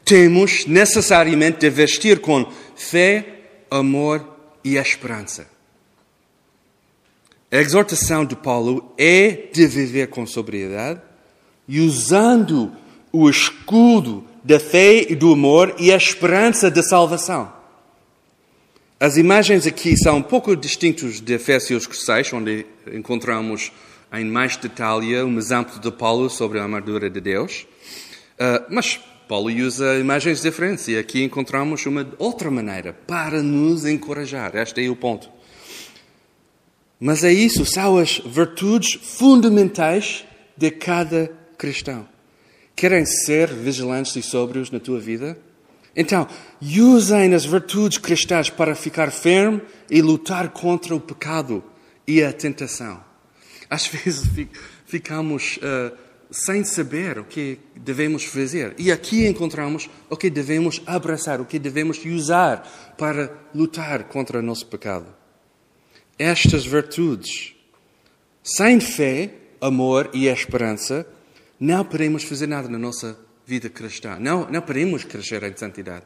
temos 0.04 0.66
necessariamente 0.66 1.60
de 1.60 1.70
vestir 1.70 2.20
com 2.20 2.52
fé, 2.76 3.26
amor 3.70 4.26
e 4.64 4.78
esperança. 4.78 5.48
A 7.52 7.58
exortação 7.58 8.26
de 8.26 8.36
Paulo 8.36 8.94
é 8.98 9.50
de 9.52 9.68
viver 9.68 10.08
com 10.08 10.26
sobriedade 10.26 11.02
e 11.68 11.82
usando 11.82 12.72
o 13.12 13.30
escudo 13.30 14.26
da 14.44 14.60
fé 14.60 15.06
e 15.10 15.16
do 15.16 15.34
amor 15.34 15.76
e 15.78 15.92
a 15.92 15.98
esperança 15.98 16.72
da 16.72 16.82
salvação. 16.82 17.61
As 19.02 19.18
imagens 19.18 19.66
aqui 19.66 19.98
são 19.98 20.18
um 20.18 20.22
pouco 20.22 20.56
distintas 20.56 21.20
de 21.20 21.34
Efésios 21.34 21.90
6, 21.92 22.34
onde 22.34 22.68
encontramos 22.94 23.72
em 24.14 24.24
mais 24.26 24.56
detalhe 24.58 25.20
um 25.24 25.40
exemplo 25.40 25.80
de 25.80 25.92
Paulo 25.92 26.30
sobre 26.30 26.60
a 26.60 26.62
armadura 26.62 27.10
de 27.10 27.20
Deus. 27.20 27.66
Uh, 28.34 28.64
mas 28.70 29.00
Paulo 29.28 29.50
usa 29.50 29.98
imagens 29.98 30.44
diferentes 30.44 30.88
e 30.88 31.00
aqui 31.00 31.24
encontramos 31.24 31.84
uma 31.88 32.08
outra 32.20 32.52
maneira 32.52 32.94
para 32.94 33.42
nos 33.42 33.88
encorajar. 33.88 34.56
Este 34.56 34.86
é 34.86 34.88
o 34.88 34.96
ponto. 34.96 35.32
Mas 37.00 37.24
é 37.24 37.34
isso, 37.34 37.66
são 37.66 37.98
as 37.98 38.20
virtudes 38.24 39.00
fundamentais 39.02 40.24
de 40.56 40.70
cada 40.70 41.32
cristão. 41.58 42.08
Querem 42.76 43.04
ser 43.04 43.52
vigilantes 43.52 44.16
e 44.16 44.22
sóbrios 44.22 44.70
na 44.70 44.80
tua 44.80 45.00
vida? 45.00 45.36
Então, 45.96 46.28
usem 46.62 47.34
as 47.34 47.46
virtudes 47.46 47.98
cristãs 47.98 48.50
para 48.50 48.76
ficar 48.76 49.12
firme 49.12 49.62
e 49.90 50.02
lutar 50.02 50.50
contra 50.50 50.96
o 50.96 51.00
pecado 51.00 51.64
e 52.08 52.24
a 52.24 52.32
tentação. 52.32 53.04
Às 53.70 53.88
vezes 53.92 54.24
ficamos 54.86 55.58
uh, 55.58 55.96
sem 56.30 56.64
saber 56.64 57.20
o 57.20 57.26
que 57.26 57.60
devemos 57.76 58.24
fazer. 58.24 58.74
E 58.78 58.92
aqui 58.92 59.28
encontramos 59.28 59.90
o 60.10 60.16
que 60.16 60.30
devemos 60.30 60.82
abraçar, 60.86 61.42
o 61.42 61.46
que 61.46 61.60
devemos 61.60 62.04
usar 62.06 62.94
para 62.98 63.34
lutar 63.54 64.06
contra 64.06 64.40
o 64.40 64.42
nosso 64.42 64.66
pecado 64.68 65.22
estas 66.22 66.66
virtudes. 66.66 67.56
Sem 68.44 68.80
fé, 68.80 69.34
amor 69.60 70.10
e 70.14 70.28
esperança, 70.28 71.06
não 71.60 71.84
podemos 71.84 72.24
fazer 72.24 72.48
nada 72.48 72.70
na 72.70 72.78
nossa 72.78 73.14
vida 73.14 73.31
cristã. 73.74 74.18
Não, 74.20 74.50
não 74.50 74.62
podemos 74.62 75.04
crescer 75.04 75.44
em 75.44 75.56
santidade. 75.56 76.06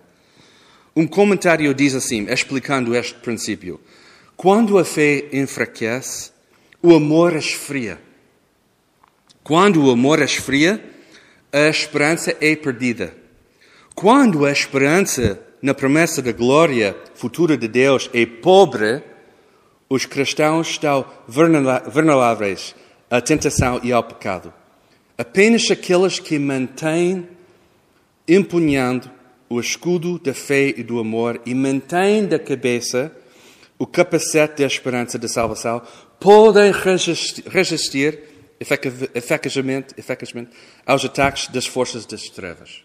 Um 0.96 1.06
comentário 1.06 1.74
diz 1.74 1.94
assim, 1.94 2.26
explicando 2.30 2.96
este 2.96 3.16
princípio: 3.16 3.80
quando 4.38 4.78
a 4.78 4.86
fé 4.86 5.26
enfraquece, 5.34 6.32
o 6.82 6.96
amor 6.96 7.36
esfria. 7.36 8.00
Quando 9.44 9.86
o 9.86 9.92
amor 9.92 10.22
esfria, 10.22 10.84
a 11.52 11.70
esperança 11.70 12.36
é 12.42 12.56
perdida. 12.56 13.16
Quando 13.94 14.46
a 14.46 14.52
esperança 14.52 15.40
na 15.62 15.74
promessa 15.74 16.22
da 16.22 16.32
glória 16.32 16.96
futura 17.16 17.58
de 17.58 17.68
Deus 17.68 18.10
é 18.14 18.26
pobre, 18.26 19.02
os 19.90 20.06
cristãos 20.06 20.70
estão 20.70 21.06
vulneráveis 21.28 22.76
à 23.10 23.22
tentação 23.22 23.80
e 23.84 23.92
ao 23.92 24.04
pecado. 24.04 24.54
Apenas 25.18 25.70
aqueles 25.72 26.20
que 26.20 26.38
mantêm 26.38 27.28
empunhando 28.28 29.10
o 29.48 29.60
escudo 29.60 30.20
da 30.20 30.34
fé 30.34 30.70
e 30.70 30.84
do 30.84 31.00
amor 31.00 31.42
e 31.46 31.54
mantêm 31.54 32.26
da 32.26 32.40
cabeça 32.40 33.16
o 33.78 33.86
capacete 33.86 34.62
da 34.62 34.68
esperança 34.68 35.18
da 35.18 35.28
salvação 35.28 35.82
podem 36.20 36.72
resistir 36.72 38.24
eficazmente, 38.60 39.94
eficazmente 39.98 40.52
aos 40.86 41.04
ataques 41.04 41.48
das 41.50 41.68
forças 41.68 42.06
das 42.06 42.30
trevas. 42.30 42.84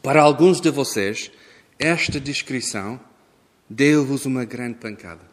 Para 0.00 0.22
alguns 0.22 0.60
de 0.60 0.70
vocês, 0.70 1.30
esta 1.78 2.20
descrição 2.20 3.00
deu-vos 3.68 4.26
uma 4.26 4.44
grande 4.44 4.78
pancada 4.78 5.28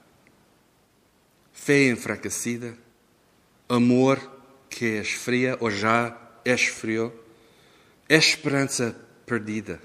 fé 1.55 1.89
enfraquecida, 1.89 2.77
amor 3.67 4.34
que 4.75 4.99
esfria 4.99 5.57
ou 5.61 5.71
já 5.71 6.15
esfriou, 6.43 7.13
esperança 8.09 8.93
perdida. 9.25 9.79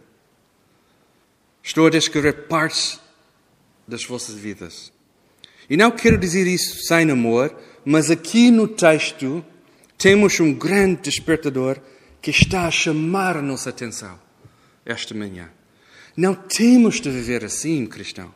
Estou 1.62 1.86
a 1.86 1.90
descrever 1.90 2.48
partes 2.48 2.98
das 3.86 4.04
vossas 4.04 4.34
vidas. 4.34 4.92
E 5.68 5.76
não 5.76 5.92
quero 5.92 6.18
dizer 6.18 6.44
isso 6.48 6.88
sem 6.88 7.08
amor, 7.08 7.56
mas 7.84 8.10
aqui 8.10 8.50
no 8.50 8.66
texto 8.66 9.44
temos 9.96 10.40
um 10.40 10.52
grande 10.52 11.02
despertador 11.02 11.78
que 12.20 12.32
está 12.32 12.66
a 12.66 12.70
chamar 12.70 13.36
a 13.36 13.42
nossa 13.42 13.70
atenção 13.70 14.18
esta 14.84 15.14
manhã. 15.14 15.50
Não 16.16 16.34
temos 16.34 17.00
de 17.00 17.08
viver 17.10 17.44
assim, 17.44 17.86
cristão. 17.86 18.34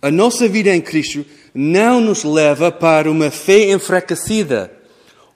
A 0.00 0.10
nossa 0.10 0.48
vida 0.48 0.74
em 0.74 0.80
Cristo 0.80 1.26
não 1.52 2.00
nos 2.00 2.24
leva 2.24 2.72
para 2.72 3.10
uma 3.10 3.30
fé 3.30 3.70
enfraquecida 3.70 4.79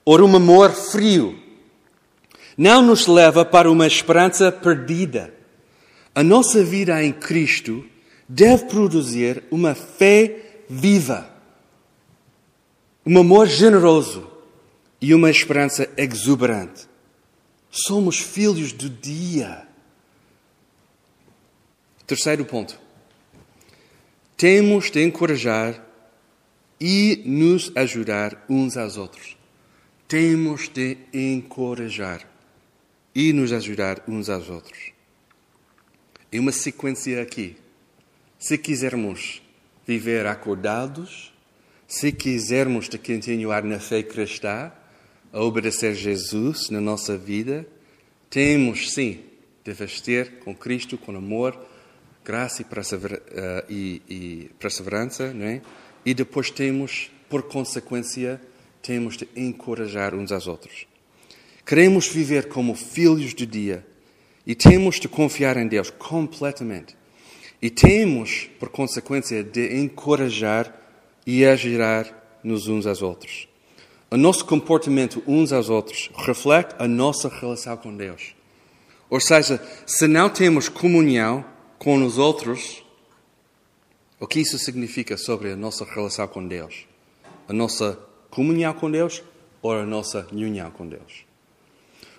ou 0.05 0.21
um 0.21 0.35
amor 0.35 0.71
frio. 0.71 1.37
Não 2.55 2.81
nos 2.81 3.07
leva 3.07 3.43
para 3.43 3.69
uma 3.69 3.87
esperança 3.87 4.51
perdida. 4.51 5.33
A 6.13 6.23
nossa 6.23 6.63
vida 6.63 7.03
em 7.03 7.11
Cristo 7.11 7.83
deve 8.29 8.65
produzir 8.65 9.43
uma 9.51 9.75
fé 9.75 10.63
viva, 10.69 11.29
um 13.05 13.19
amor 13.19 13.47
generoso 13.47 14.29
e 15.01 15.13
uma 15.13 15.29
esperança 15.29 15.89
exuberante. 15.97 16.87
Somos 17.69 18.19
filhos 18.19 18.71
do 18.71 18.89
dia. 18.89 19.67
Terceiro 22.07 22.45
ponto. 22.45 22.79
Temos 24.37 24.89
de 24.89 25.03
encorajar 25.03 25.83
e 26.79 27.21
nos 27.25 27.71
ajudar 27.75 28.45
uns 28.49 28.77
aos 28.77 28.95
outros. 28.95 29.34
Temos 30.07 30.69
de 30.69 30.97
encorajar 31.11 32.29
e 33.13 33.33
nos 33.33 33.51
ajudar 33.51 34.03
uns 34.07 34.29
aos 34.29 34.49
outros. 34.49 34.91
É 36.31 36.39
uma 36.39 36.51
sequência 36.51 37.19
aqui. 37.21 37.57
Se 38.37 38.55
quisermos 38.55 39.41
viver 39.87 40.27
acordados, 40.27 41.33
se 41.87 42.11
quisermos 42.11 42.87
de 42.87 42.99
continuar 42.99 43.63
na 43.63 43.79
fé 43.79 44.03
cristã, 44.03 44.71
a 45.33 45.41
obedecer 45.41 45.95
Jesus 45.95 46.69
na 46.69 46.79
nossa 46.79 47.17
vida, 47.17 47.67
temos 48.29 48.93
sim 48.93 49.23
de 49.63 49.73
vestir 49.73 50.39
com 50.43 50.55
Cristo, 50.55 50.99
com 50.99 51.15
amor, 51.15 51.59
graça 52.23 52.63
e, 53.67 54.01
eh, 54.07 54.49
perseverança, 54.59 55.33
não 55.33 55.45
é? 55.45 55.61
E 56.05 56.13
depois 56.13 56.51
temos, 56.51 57.09
por 57.27 57.43
consequência, 57.43 58.39
temos 58.85 59.17
de 59.17 59.27
encorajar 59.35 60.13
uns 60.13 60.31
aos 60.31 60.45
outros. 60.45 60.85
Queremos 61.65 62.07
viver 62.07 62.47
como 62.47 62.75
filhos 62.75 63.33
do 63.33 63.45
dia 63.45 63.83
e 64.45 64.53
temos 64.53 64.99
de 64.99 65.07
confiar 65.07 65.57
em 65.57 65.67
Deus 65.67 65.89
completamente. 65.89 66.95
E 67.59 67.71
temos, 67.71 68.47
por 68.59 68.69
consequência, 68.69 69.43
de 69.43 69.79
encorajar 69.79 70.71
e 71.25 71.43
ajudar 71.43 72.39
nos 72.43 72.67
uns 72.67 72.85
aos 72.85 73.01
outros. 73.01 73.47
O 74.11 74.17
nosso 74.17 74.45
comportamento 74.45 75.23
uns 75.25 75.51
aos 75.51 75.67
outros 75.67 76.11
reflete 76.15 76.75
a 76.77 76.87
nossa 76.87 77.27
relação 77.27 77.75
com 77.77 77.95
Deus. 77.97 78.35
Ou 79.09 79.19
seja, 79.19 79.59
se 79.87 80.07
não 80.07 80.29
temos 80.29 80.69
comunhão, 80.69 81.43
com 81.79 82.03
os 82.05 82.19
outros, 82.19 82.83
o 84.19 84.27
que 84.27 84.39
isso 84.39 84.59
significa 84.59 85.17
sobre 85.17 85.51
a 85.51 85.55
nossa 85.55 85.83
relação 85.85 86.27
com 86.27 86.47
Deus? 86.47 86.85
A 87.47 87.53
nossa 87.53 87.99
comunhão 88.29 88.73
com 88.73 88.89
Deus 88.89 89.23
ou 89.61 89.73
a 89.73 89.85
nossa 89.85 90.27
união 90.31 90.69
com 90.71 90.87
Deus? 90.87 91.25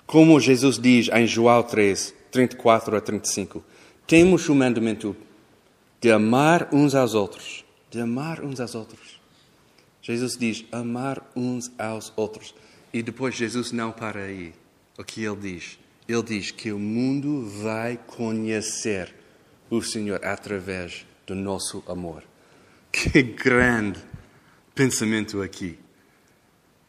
Como 0.07 0.39
Jesus 0.41 0.79
diz 0.79 1.09
em 1.09 1.27
João 1.27 1.63
3, 1.63 2.15
34 2.31 2.97
a 2.97 3.01
35, 3.01 3.65
temos 4.07 4.49
o 4.49 4.55
mandamento 4.55 5.17
de 6.01 6.13
amar 6.13 6.69
uns 6.73 6.95
aos 6.95 7.15
outros. 7.15 7.65
De 7.91 8.01
amar 8.01 8.41
uns 8.41 8.61
aos 8.61 8.75
outros. 8.75 9.21
Jesus 10.01 10.37
diz 10.37 10.65
amar 10.71 11.21
uns 11.35 11.73
aos 11.77 12.13
outros. 12.15 12.55
E 12.93 13.03
depois 13.03 13.35
Jesus 13.35 13.73
não 13.73 13.91
para 13.91 14.21
aí. 14.21 14.55
O 14.97 15.03
que 15.03 15.25
ele 15.25 15.37
diz? 15.37 15.79
Ele 16.09 16.23
diz 16.23 16.53
que 16.53 16.71
o 16.71 16.79
mundo 16.79 17.45
vai 17.63 17.99
conhecer 18.07 19.13
o 19.69 19.83
Senhor 19.83 20.25
através 20.25 21.05
do 21.27 21.35
nosso 21.35 21.83
amor. 21.89 22.23
Que 22.93 23.23
grande 23.23 24.01
pensamento 24.75 25.43
aqui. 25.43 25.77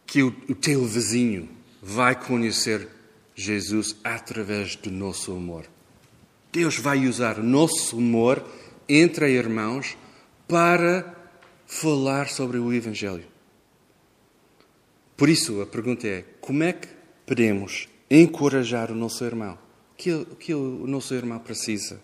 Que 0.07 0.23
o, 0.23 0.35
o 0.49 0.55
teu 0.55 0.83
vizinho 0.83 1.47
vai 1.81 2.15
conhecer 2.15 2.87
Jesus 3.35 3.95
através 4.03 4.75
do 4.75 4.89
nosso 4.89 5.31
amor. 5.31 5.65
Deus 6.51 6.77
vai 6.77 7.05
usar 7.05 7.37
nosso 7.37 7.97
amor 7.97 8.43
entre 8.89 9.29
irmãos 9.31 9.95
para 10.47 11.15
falar 11.67 12.29
sobre 12.29 12.57
o 12.57 12.73
Evangelho. 12.73 13.25
Por 15.15 15.29
isso, 15.29 15.61
a 15.61 15.65
pergunta 15.65 16.07
é: 16.07 16.23
como 16.41 16.63
é 16.63 16.73
que 16.73 16.87
podemos 17.25 17.87
encorajar 18.09 18.91
o 18.91 18.95
nosso 18.95 19.23
irmão? 19.23 19.57
O 19.93 19.95
que, 19.97 20.11
o 20.11 20.25
que 20.25 20.53
o 20.53 20.87
nosso 20.87 21.13
irmão 21.13 21.39
precisa? 21.39 21.99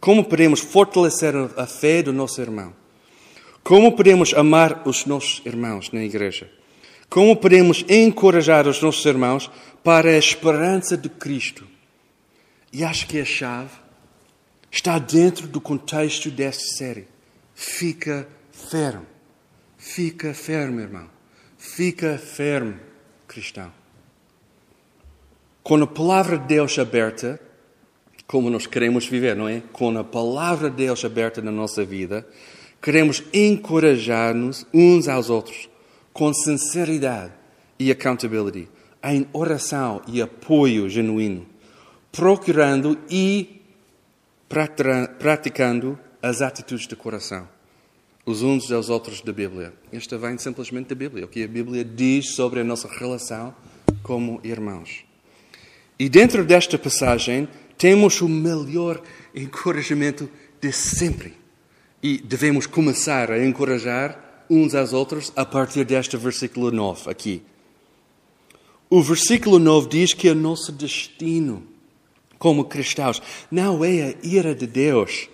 Como 0.00 0.24
podemos 0.24 0.60
fortalecer 0.60 1.34
a 1.56 1.66
fé 1.66 2.02
do 2.02 2.12
nosso 2.12 2.40
irmão? 2.40 2.74
Como 3.62 3.96
podemos 3.96 4.34
amar 4.34 4.86
os 4.86 5.06
nossos 5.06 5.40
irmãos 5.46 5.90
na 5.92 6.04
igreja? 6.04 6.50
Como 7.14 7.36
podemos 7.36 7.84
encorajar 7.88 8.66
os 8.66 8.82
nossos 8.82 9.04
irmãos 9.06 9.48
para 9.84 10.10
a 10.10 10.18
esperança 10.18 10.96
de 10.96 11.08
Cristo? 11.08 11.64
E 12.72 12.82
acho 12.82 13.06
que 13.06 13.20
a 13.20 13.24
chave 13.24 13.70
está 14.68 14.98
dentro 14.98 15.46
do 15.46 15.60
contexto 15.60 16.28
desta 16.28 16.64
série. 16.76 17.06
Fica 17.54 18.26
fermo. 18.50 19.06
Fica 19.78 20.34
fermo, 20.34 20.80
irmão. 20.80 21.08
Fica 21.56 22.18
fermo, 22.18 22.80
cristão. 23.28 23.72
Com 25.62 25.80
a 25.84 25.86
palavra 25.86 26.36
de 26.36 26.48
Deus 26.48 26.76
aberta, 26.80 27.40
como 28.26 28.50
nós 28.50 28.66
queremos 28.66 29.06
viver, 29.06 29.36
não 29.36 29.48
é? 29.48 29.62
Com 29.72 29.96
a 29.96 30.02
palavra 30.02 30.68
de 30.68 30.78
Deus 30.78 31.04
aberta 31.04 31.40
na 31.40 31.52
nossa 31.52 31.84
vida, 31.84 32.26
queremos 32.82 33.22
encorajar-nos 33.32 34.66
uns 34.74 35.06
aos 35.06 35.30
outros 35.30 35.68
com 36.14 36.32
sinceridade 36.32 37.32
e 37.78 37.90
accountability, 37.90 38.68
em 39.02 39.26
oração 39.32 40.00
e 40.06 40.22
apoio 40.22 40.88
genuíno, 40.88 41.44
procurando 42.10 42.96
e 43.10 43.60
praticando 45.18 45.98
as 46.22 46.40
atitudes 46.40 46.86
de 46.86 46.94
coração, 46.94 47.48
os 48.24 48.42
uns 48.42 48.70
aos 48.70 48.88
outros 48.88 49.20
da 49.20 49.32
Bíblia. 49.32 49.74
Esta 49.92 50.16
vem 50.16 50.38
simplesmente 50.38 50.88
da 50.88 50.94
Bíblia, 50.94 51.24
o 51.24 51.28
que 51.28 51.42
a 51.42 51.48
Bíblia 51.48 51.84
diz 51.84 52.34
sobre 52.34 52.60
a 52.60 52.64
nossa 52.64 52.88
relação 52.88 53.54
como 54.02 54.40
irmãos. 54.44 55.04
E 55.98 56.08
dentro 56.08 56.44
desta 56.44 56.78
passagem 56.78 57.48
temos 57.76 58.20
o 58.20 58.28
melhor 58.28 59.02
encorajamento 59.34 60.30
de 60.60 60.70
sempre. 60.70 61.34
E 62.00 62.18
devemos 62.18 62.66
começar 62.66 63.32
a 63.32 63.44
encorajar 63.44 64.23
uns 64.48 64.74
aos 64.74 64.92
outros 64.92 65.32
a 65.34 65.44
partir 65.44 65.84
deste 65.84 66.16
versículo 66.16 66.70
9 66.70 67.10
aqui. 67.10 67.42
O 68.88 69.02
versículo 69.02 69.58
9 69.58 69.88
diz 69.88 70.12
que 70.12 70.28
o 70.28 70.34
nosso 70.34 70.70
destino 70.70 71.62
como 72.38 72.64
cristãos 72.64 73.22
não 73.50 73.84
é 73.84 74.02
a 74.02 74.14
ira 74.22 74.54
de 74.54 74.66
Deus, 74.66 75.28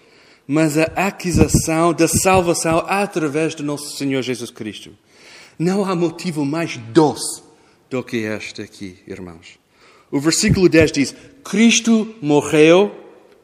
mas 0.47 0.79
a 0.79 0.85
aquisição 0.95 1.93
da 1.93 2.07
salvação 2.07 2.85
através 2.87 3.55
do 3.55 3.65
nosso 3.65 3.97
Senhor 3.97 4.23
Jesus 4.23 4.51
Cristo. 4.51 4.91
Não 5.59 5.85
há 5.85 5.95
motivo 5.95 6.45
mais 6.45 6.77
doce 6.77 7.43
do 7.91 8.03
que 8.03 8.19
este 8.19 8.63
aqui, 8.63 8.99
irmãos. 9.07 9.59
O 10.11 10.21
versículo 10.21 10.69
10 10.69 10.93
diz: 10.93 11.15
Cristo 11.45 12.15
morreu 12.23 12.95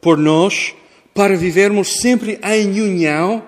por 0.01 0.17
nós 0.17 0.73
para 1.13 1.35
vivermos 1.35 1.99
sempre 1.99 2.39
em 2.43 2.79
união 2.81 3.43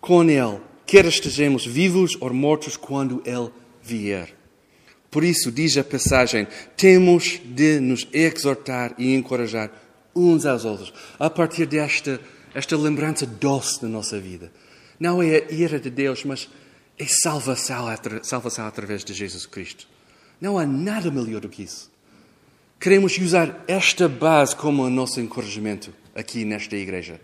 com 0.00 0.22
Ele, 0.24 0.60
quer 0.86 1.04
estejamos 1.04 1.66
vivos 1.66 2.16
ou 2.20 2.32
mortos 2.32 2.76
quando 2.76 3.22
Ele 3.24 3.50
vier. 3.82 4.34
Por 5.10 5.24
isso, 5.24 5.50
diz 5.50 5.76
a 5.76 5.84
passagem, 5.84 6.46
temos 6.76 7.40
de 7.44 7.80
nos 7.80 8.06
exortar 8.12 8.94
e 8.98 9.14
encorajar 9.14 9.70
uns 10.14 10.46
aos 10.46 10.64
outros, 10.64 10.92
a 11.18 11.28
partir 11.28 11.66
desta 11.66 12.20
esta 12.54 12.74
lembrança 12.74 13.26
doce 13.26 13.82
da 13.82 13.88
nossa 13.88 14.18
vida. 14.18 14.50
Não 14.98 15.22
é 15.22 15.36
a 15.36 15.52
ira 15.52 15.78
de 15.78 15.90
Deus, 15.90 16.24
mas 16.24 16.48
é 16.98 17.04
salvação, 17.06 17.86
salvação 18.22 18.66
através 18.66 19.04
de 19.04 19.12
Jesus 19.12 19.44
Cristo. 19.44 19.86
Não 20.40 20.58
há 20.58 20.64
nada 20.64 21.10
melhor 21.10 21.42
do 21.42 21.50
que 21.50 21.62
isso. 21.62 21.90
Queremos 22.80 23.18
usar 23.18 23.62
esta 23.68 24.08
base 24.08 24.56
como 24.56 24.88
nosso 24.88 25.20
encorajamento 25.20 25.92
aqui 26.14 26.46
nesta 26.46 26.76
igreja. 26.76 27.20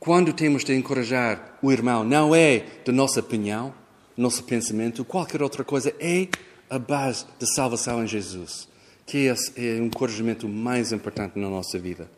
Quando 0.00 0.32
temos 0.32 0.64
de 0.64 0.74
encorajar 0.74 1.58
o 1.60 1.72
irmão, 1.72 2.04
não 2.04 2.34
é 2.34 2.64
da 2.84 2.92
nossa 2.92 3.20
opinião, 3.20 3.74
nosso 4.16 4.44
pensamento, 4.44 5.04
qualquer 5.04 5.42
outra 5.42 5.64
coisa, 5.64 5.92
é 5.98 6.28
a 6.70 6.78
base 6.78 7.26
da 7.38 7.46
salvação 7.46 8.02
em 8.02 8.06
Jesus, 8.06 8.68
que 9.04 9.28
é 9.28 9.34
o 9.80 9.84
encorajamento 9.84 10.48
mais 10.48 10.92
importante 10.92 11.38
na 11.38 11.48
nossa 11.48 11.78
vida. 11.78 12.08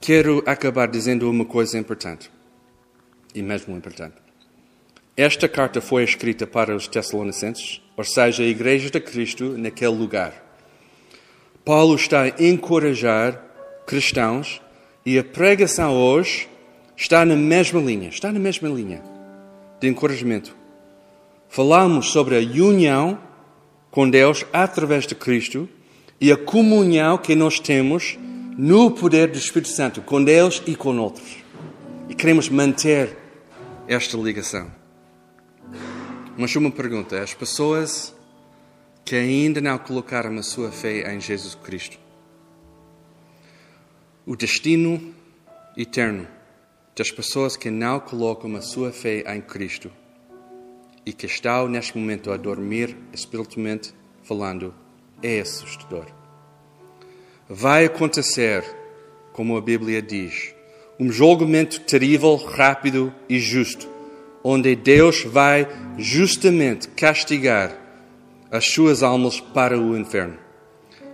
Quero 0.00 0.42
acabar 0.46 0.88
dizendo 0.88 1.28
uma 1.30 1.44
coisa 1.44 1.78
importante, 1.78 2.30
e 3.34 3.42
mesmo 3.42 3.76
importante. 3.76 4.16
Esta 5.16 5.48
carta 5.48 5.80
foi 5.80 6.04
escrita 6.04 6.46
para 6.46 6.74
os 6.74 6.88
Tessalonicenses, 6.88 7.82
ou 7.96 8.04
seja, 8.04 8.42
a 8.42 8.46
Igreja 8.46 8.88
de 8.88 9.00
Cristo 9.00 9.56
naquele 9.58 9.94
lugar. 9.94 10.32
Paulo 11.64 11.94
está 11.94 12.22
a 12.22 12.28
encorajar 12.42 13.40
cristãos 13.86 14.60
e 15.04 15.18
a 15.18 15.24
pregação 15.24 15.94
hoje 15.94 16.48
está 17.02 17.24
na 17.24 17.34
mesma 17.34 17.80
linha, 17.80 18.08
está 18.08 18.30
na 18.30 18.38
mesma 18.38 18.68
linha 18.68 19.02
de 19.80 19.88
encorajamento. 19.88 20.54
Falamos 21.48 22.10
sobre 22.10 22.36
a 22.36 22.38
união 22.38 23.18
com 23.90 24.08
Deus 24.08 24.46
através 24.52 25.04
de 25.04 25.14
Cristo 25.16 25.68
e 26.20 26.30
a 26.30 26.36
comunhão 26.36 27.18
que 27.18 27.34
nós 27.34 27.58
temos 27.58 28.16
no 28.56 28.92
poder 28.92 29.28
do 29.28 29.36
Espírito 29.36 29.70
Santo 29.70 30.00
com 30.00 30.22
Deus 30.22 30.62
e 30.64 30.76
com 30.76 30.96
outros. 30.98 31.38
E 32.08 32.14
queremos 32.14 32.48
manter 32.48 33.16
esta 33.88 34.16
ligação. 34.16 34.70
Mas 36.38 36.54
uma 36.54 36.70
pergunta: 36.70 37.20
as 37.20 37.34
pessoas 37.34 38.14
que 39.04 39.16
ainda 39.16 39.60
não 39.60 39.76
colocaram 39.76 40.38
a 40.38 40.42
sua 40.44 40.70
fé 40.70 41.12
em 41.12 41.20
Jesus 41.20 41.56
Cristo, 41.56 41.98
o 44.24 44.36
destino 44.36 45.12
eterno 45.76 46.28
das 46.94 47.10
pessoas 47.10 47.56
que 47.56 47.70
não 47.70 47.98
colocam 48.00 48.54
a 48.56 48.60
sua 48.60 48.92
fé 48.92 49.24
em 49.34 49.40
Cristo 49.40 49.90
e 51.04 51.12
que 51.12 51.26
estão 51.26 51.68
neste 51.68 51.96
momento 51.96 52.30
a 52.30 52.36
dormir 52.36 52.96
espiritualmente 53.12 53.94
falando 54.22 54.74
é 55.22 55.40
assustador. 55.40 56.06
Vai 57.48 57.86
acontecer, 57.86 58.64
como 59.32 59.56
a 59.56 59.60
Bíblia 59.60 60.02
diz, 60.02 60.54
um 60.98 61.10
julgamento 61.10 61.80
terrível, 61.80 62.36
rápido 62.36 63.12
e 63.28 63.38
justo, 63.38 63.88
onde 64.44 64.74
Deus 64.76 65.22
vai 65.24 65.66
justamente 65.98 66.88
castigar 66.88 67.76
as 68.50 68.66
suas 68.66 69.02
almas 69.02 69.40
para 69.40 69.78
o 69.78 69.96
inferno, 69.96 70.38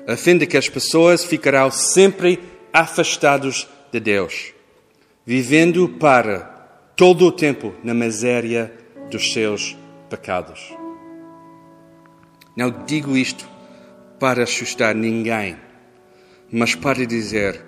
a 0.07 0.17
fim 0.17 0.37
de 0.37 0.47
que 0.47 0.57
as 0.57 0.69
pessoas 0.69 1.25
ficarão 1.25 1.71
sempre 1.71 2.41
afastados 2.73 3.69
de 3.93 4.01
Deus, 4.01 4.53
vivendo 5.29 5.91
para 5.91 6.41
todo 6.97 7.27
o 7.27 7.31
tempo 7.31 7.75
na 7.85 7.93
miséria 7.93 8.73
dos 9.11 9.31
seus 9.35 9.77
pecados. 10.09 10.75
Não 12.57 12.71
digo 12.87 13.14
isto 13.14 13.47
para 14.19 14.45
assustar 14.45 14.95
ninguém, 14.95 15.59
mas 16.51 16.75
para 16.75 17.05
dizer: 17.05 17.62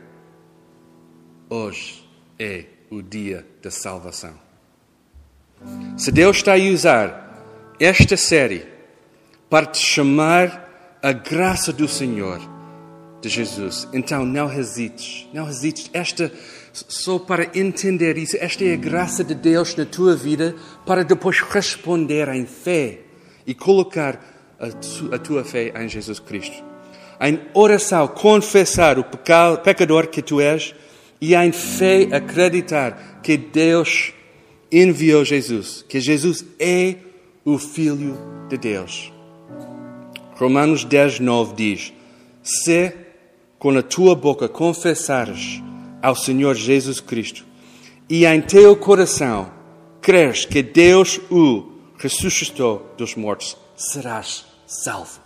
hoje 1.51 2.03
é 2.39 2.65
o 2.91 3.03
dia 3.03 3.47
da 3.63 3.71
salvação. 3.71 4.33
Se 5.99 6.11
Deus 6.11 6.39
está 6.39 6.55
a 6.55 6.57
usar 6.57 7.45
esta 7.79 8.17
série 8.17 8.67
para 9.51 9.67
te 9.67 9.81
chamar 9.81 10.99
a 11.03 11.13
graça 11.13 11.75
do 11.75 11.87
Senhor, 11.87 12.41
de 13.21 13.29
Jesus, 13.29 13.87
então 13.93 14.25
não 14.25 14.53
hesites, 14.53 15.29
não 15.33 15.49
hesites. 15.49 15.91
Esta 15.93 16.33
só 16.73 17.19
para 17.19 17.51
entender 17.59 18.17
isso, 18.17 18.37
esta 18.41 18.65
é 18.65 18.75
a 18.75 18.77
graça 18.77 19.25
de 19.25 19.35
Deus 19.35 19.75
na 19.75 19.85
tua 19.85 20.15
vida 20.15 20.55
para 20.87 21.03
depois 21.03 21.41
responder 21.41 22.29
em 22.29 22.47
fé 22.47 23.01
e 23.47 23.55
colocar 23.55 24.21
a, 24.59 24.69
tu, 24.69 25.15
a 25.15 25.19
tua 25.19 25.45
fé 25.45 25.73
em 25.83 25.89
Jesus 25.89 26.19
Cristo. 26.19 26.63
Em 27.21 27.41
oração, 27.53 28.09
confessar 28.09 28.99
o 28.99 29.05
pecado, 29.05 29.63
pecador 29.63 30.07
que 30.07 30.23
tu 30.23 30.41
és 30.41 30.75
e 31.21 31.35
em 31.35 31.53
fé 31.53 32.09
acreditar 32.13 33.21
que 33.23 33.37
Deus 33.37 34.15
enviou 34.73 35.25
Jesus, 35.25 35.85
que 35.89 36.01
Jesus 36.01 36.45
é 36.59 36.97
o 37.45 37.59
Filho 37.59 38.17
de 38.49 38.57
Deus. 38.57 39.13
Romanos 40.37 40.85
10, 40.85 41.21
9 41.21 41.55
diz: 41.55 41.93
Se 42.43 42.95
com 43.61 43.77
a 43.79 43.83
tua 43.83 44.17
boca 44.17 44.49
confessares 44.49 45.63
ao 46.03 46.17
Senhor 46.17 46.55
Jesus 46.57 46.99
Cristo 46.99 47.45
e 48.09 48.25
em 48.27 48.41
teu 48.41 48.75
coração 48.75 49.53
creres 50.01 50.45
que 50.45 50.63
Deus 50.63 51.21
o 51.31 51.71
ressuscitou 51.99 52.93
dos 52.97 53.15
mortos, 53.15 53.57
serás 53.77 54.47
salvo. 54.67 55.21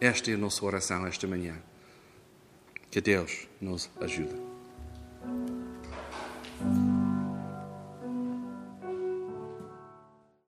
Esta 0.00 0.32
é 0.32 0.34
a 0.34 0.36
nossa 0.36 0.64
oração 0.64 1.06
esta 1.06 1.28
manhã. 1.28 1.54
Que 2.90 3.00
Deus 3.00 3.46
nos 3.60 3.88
ajude. 4.00 4.34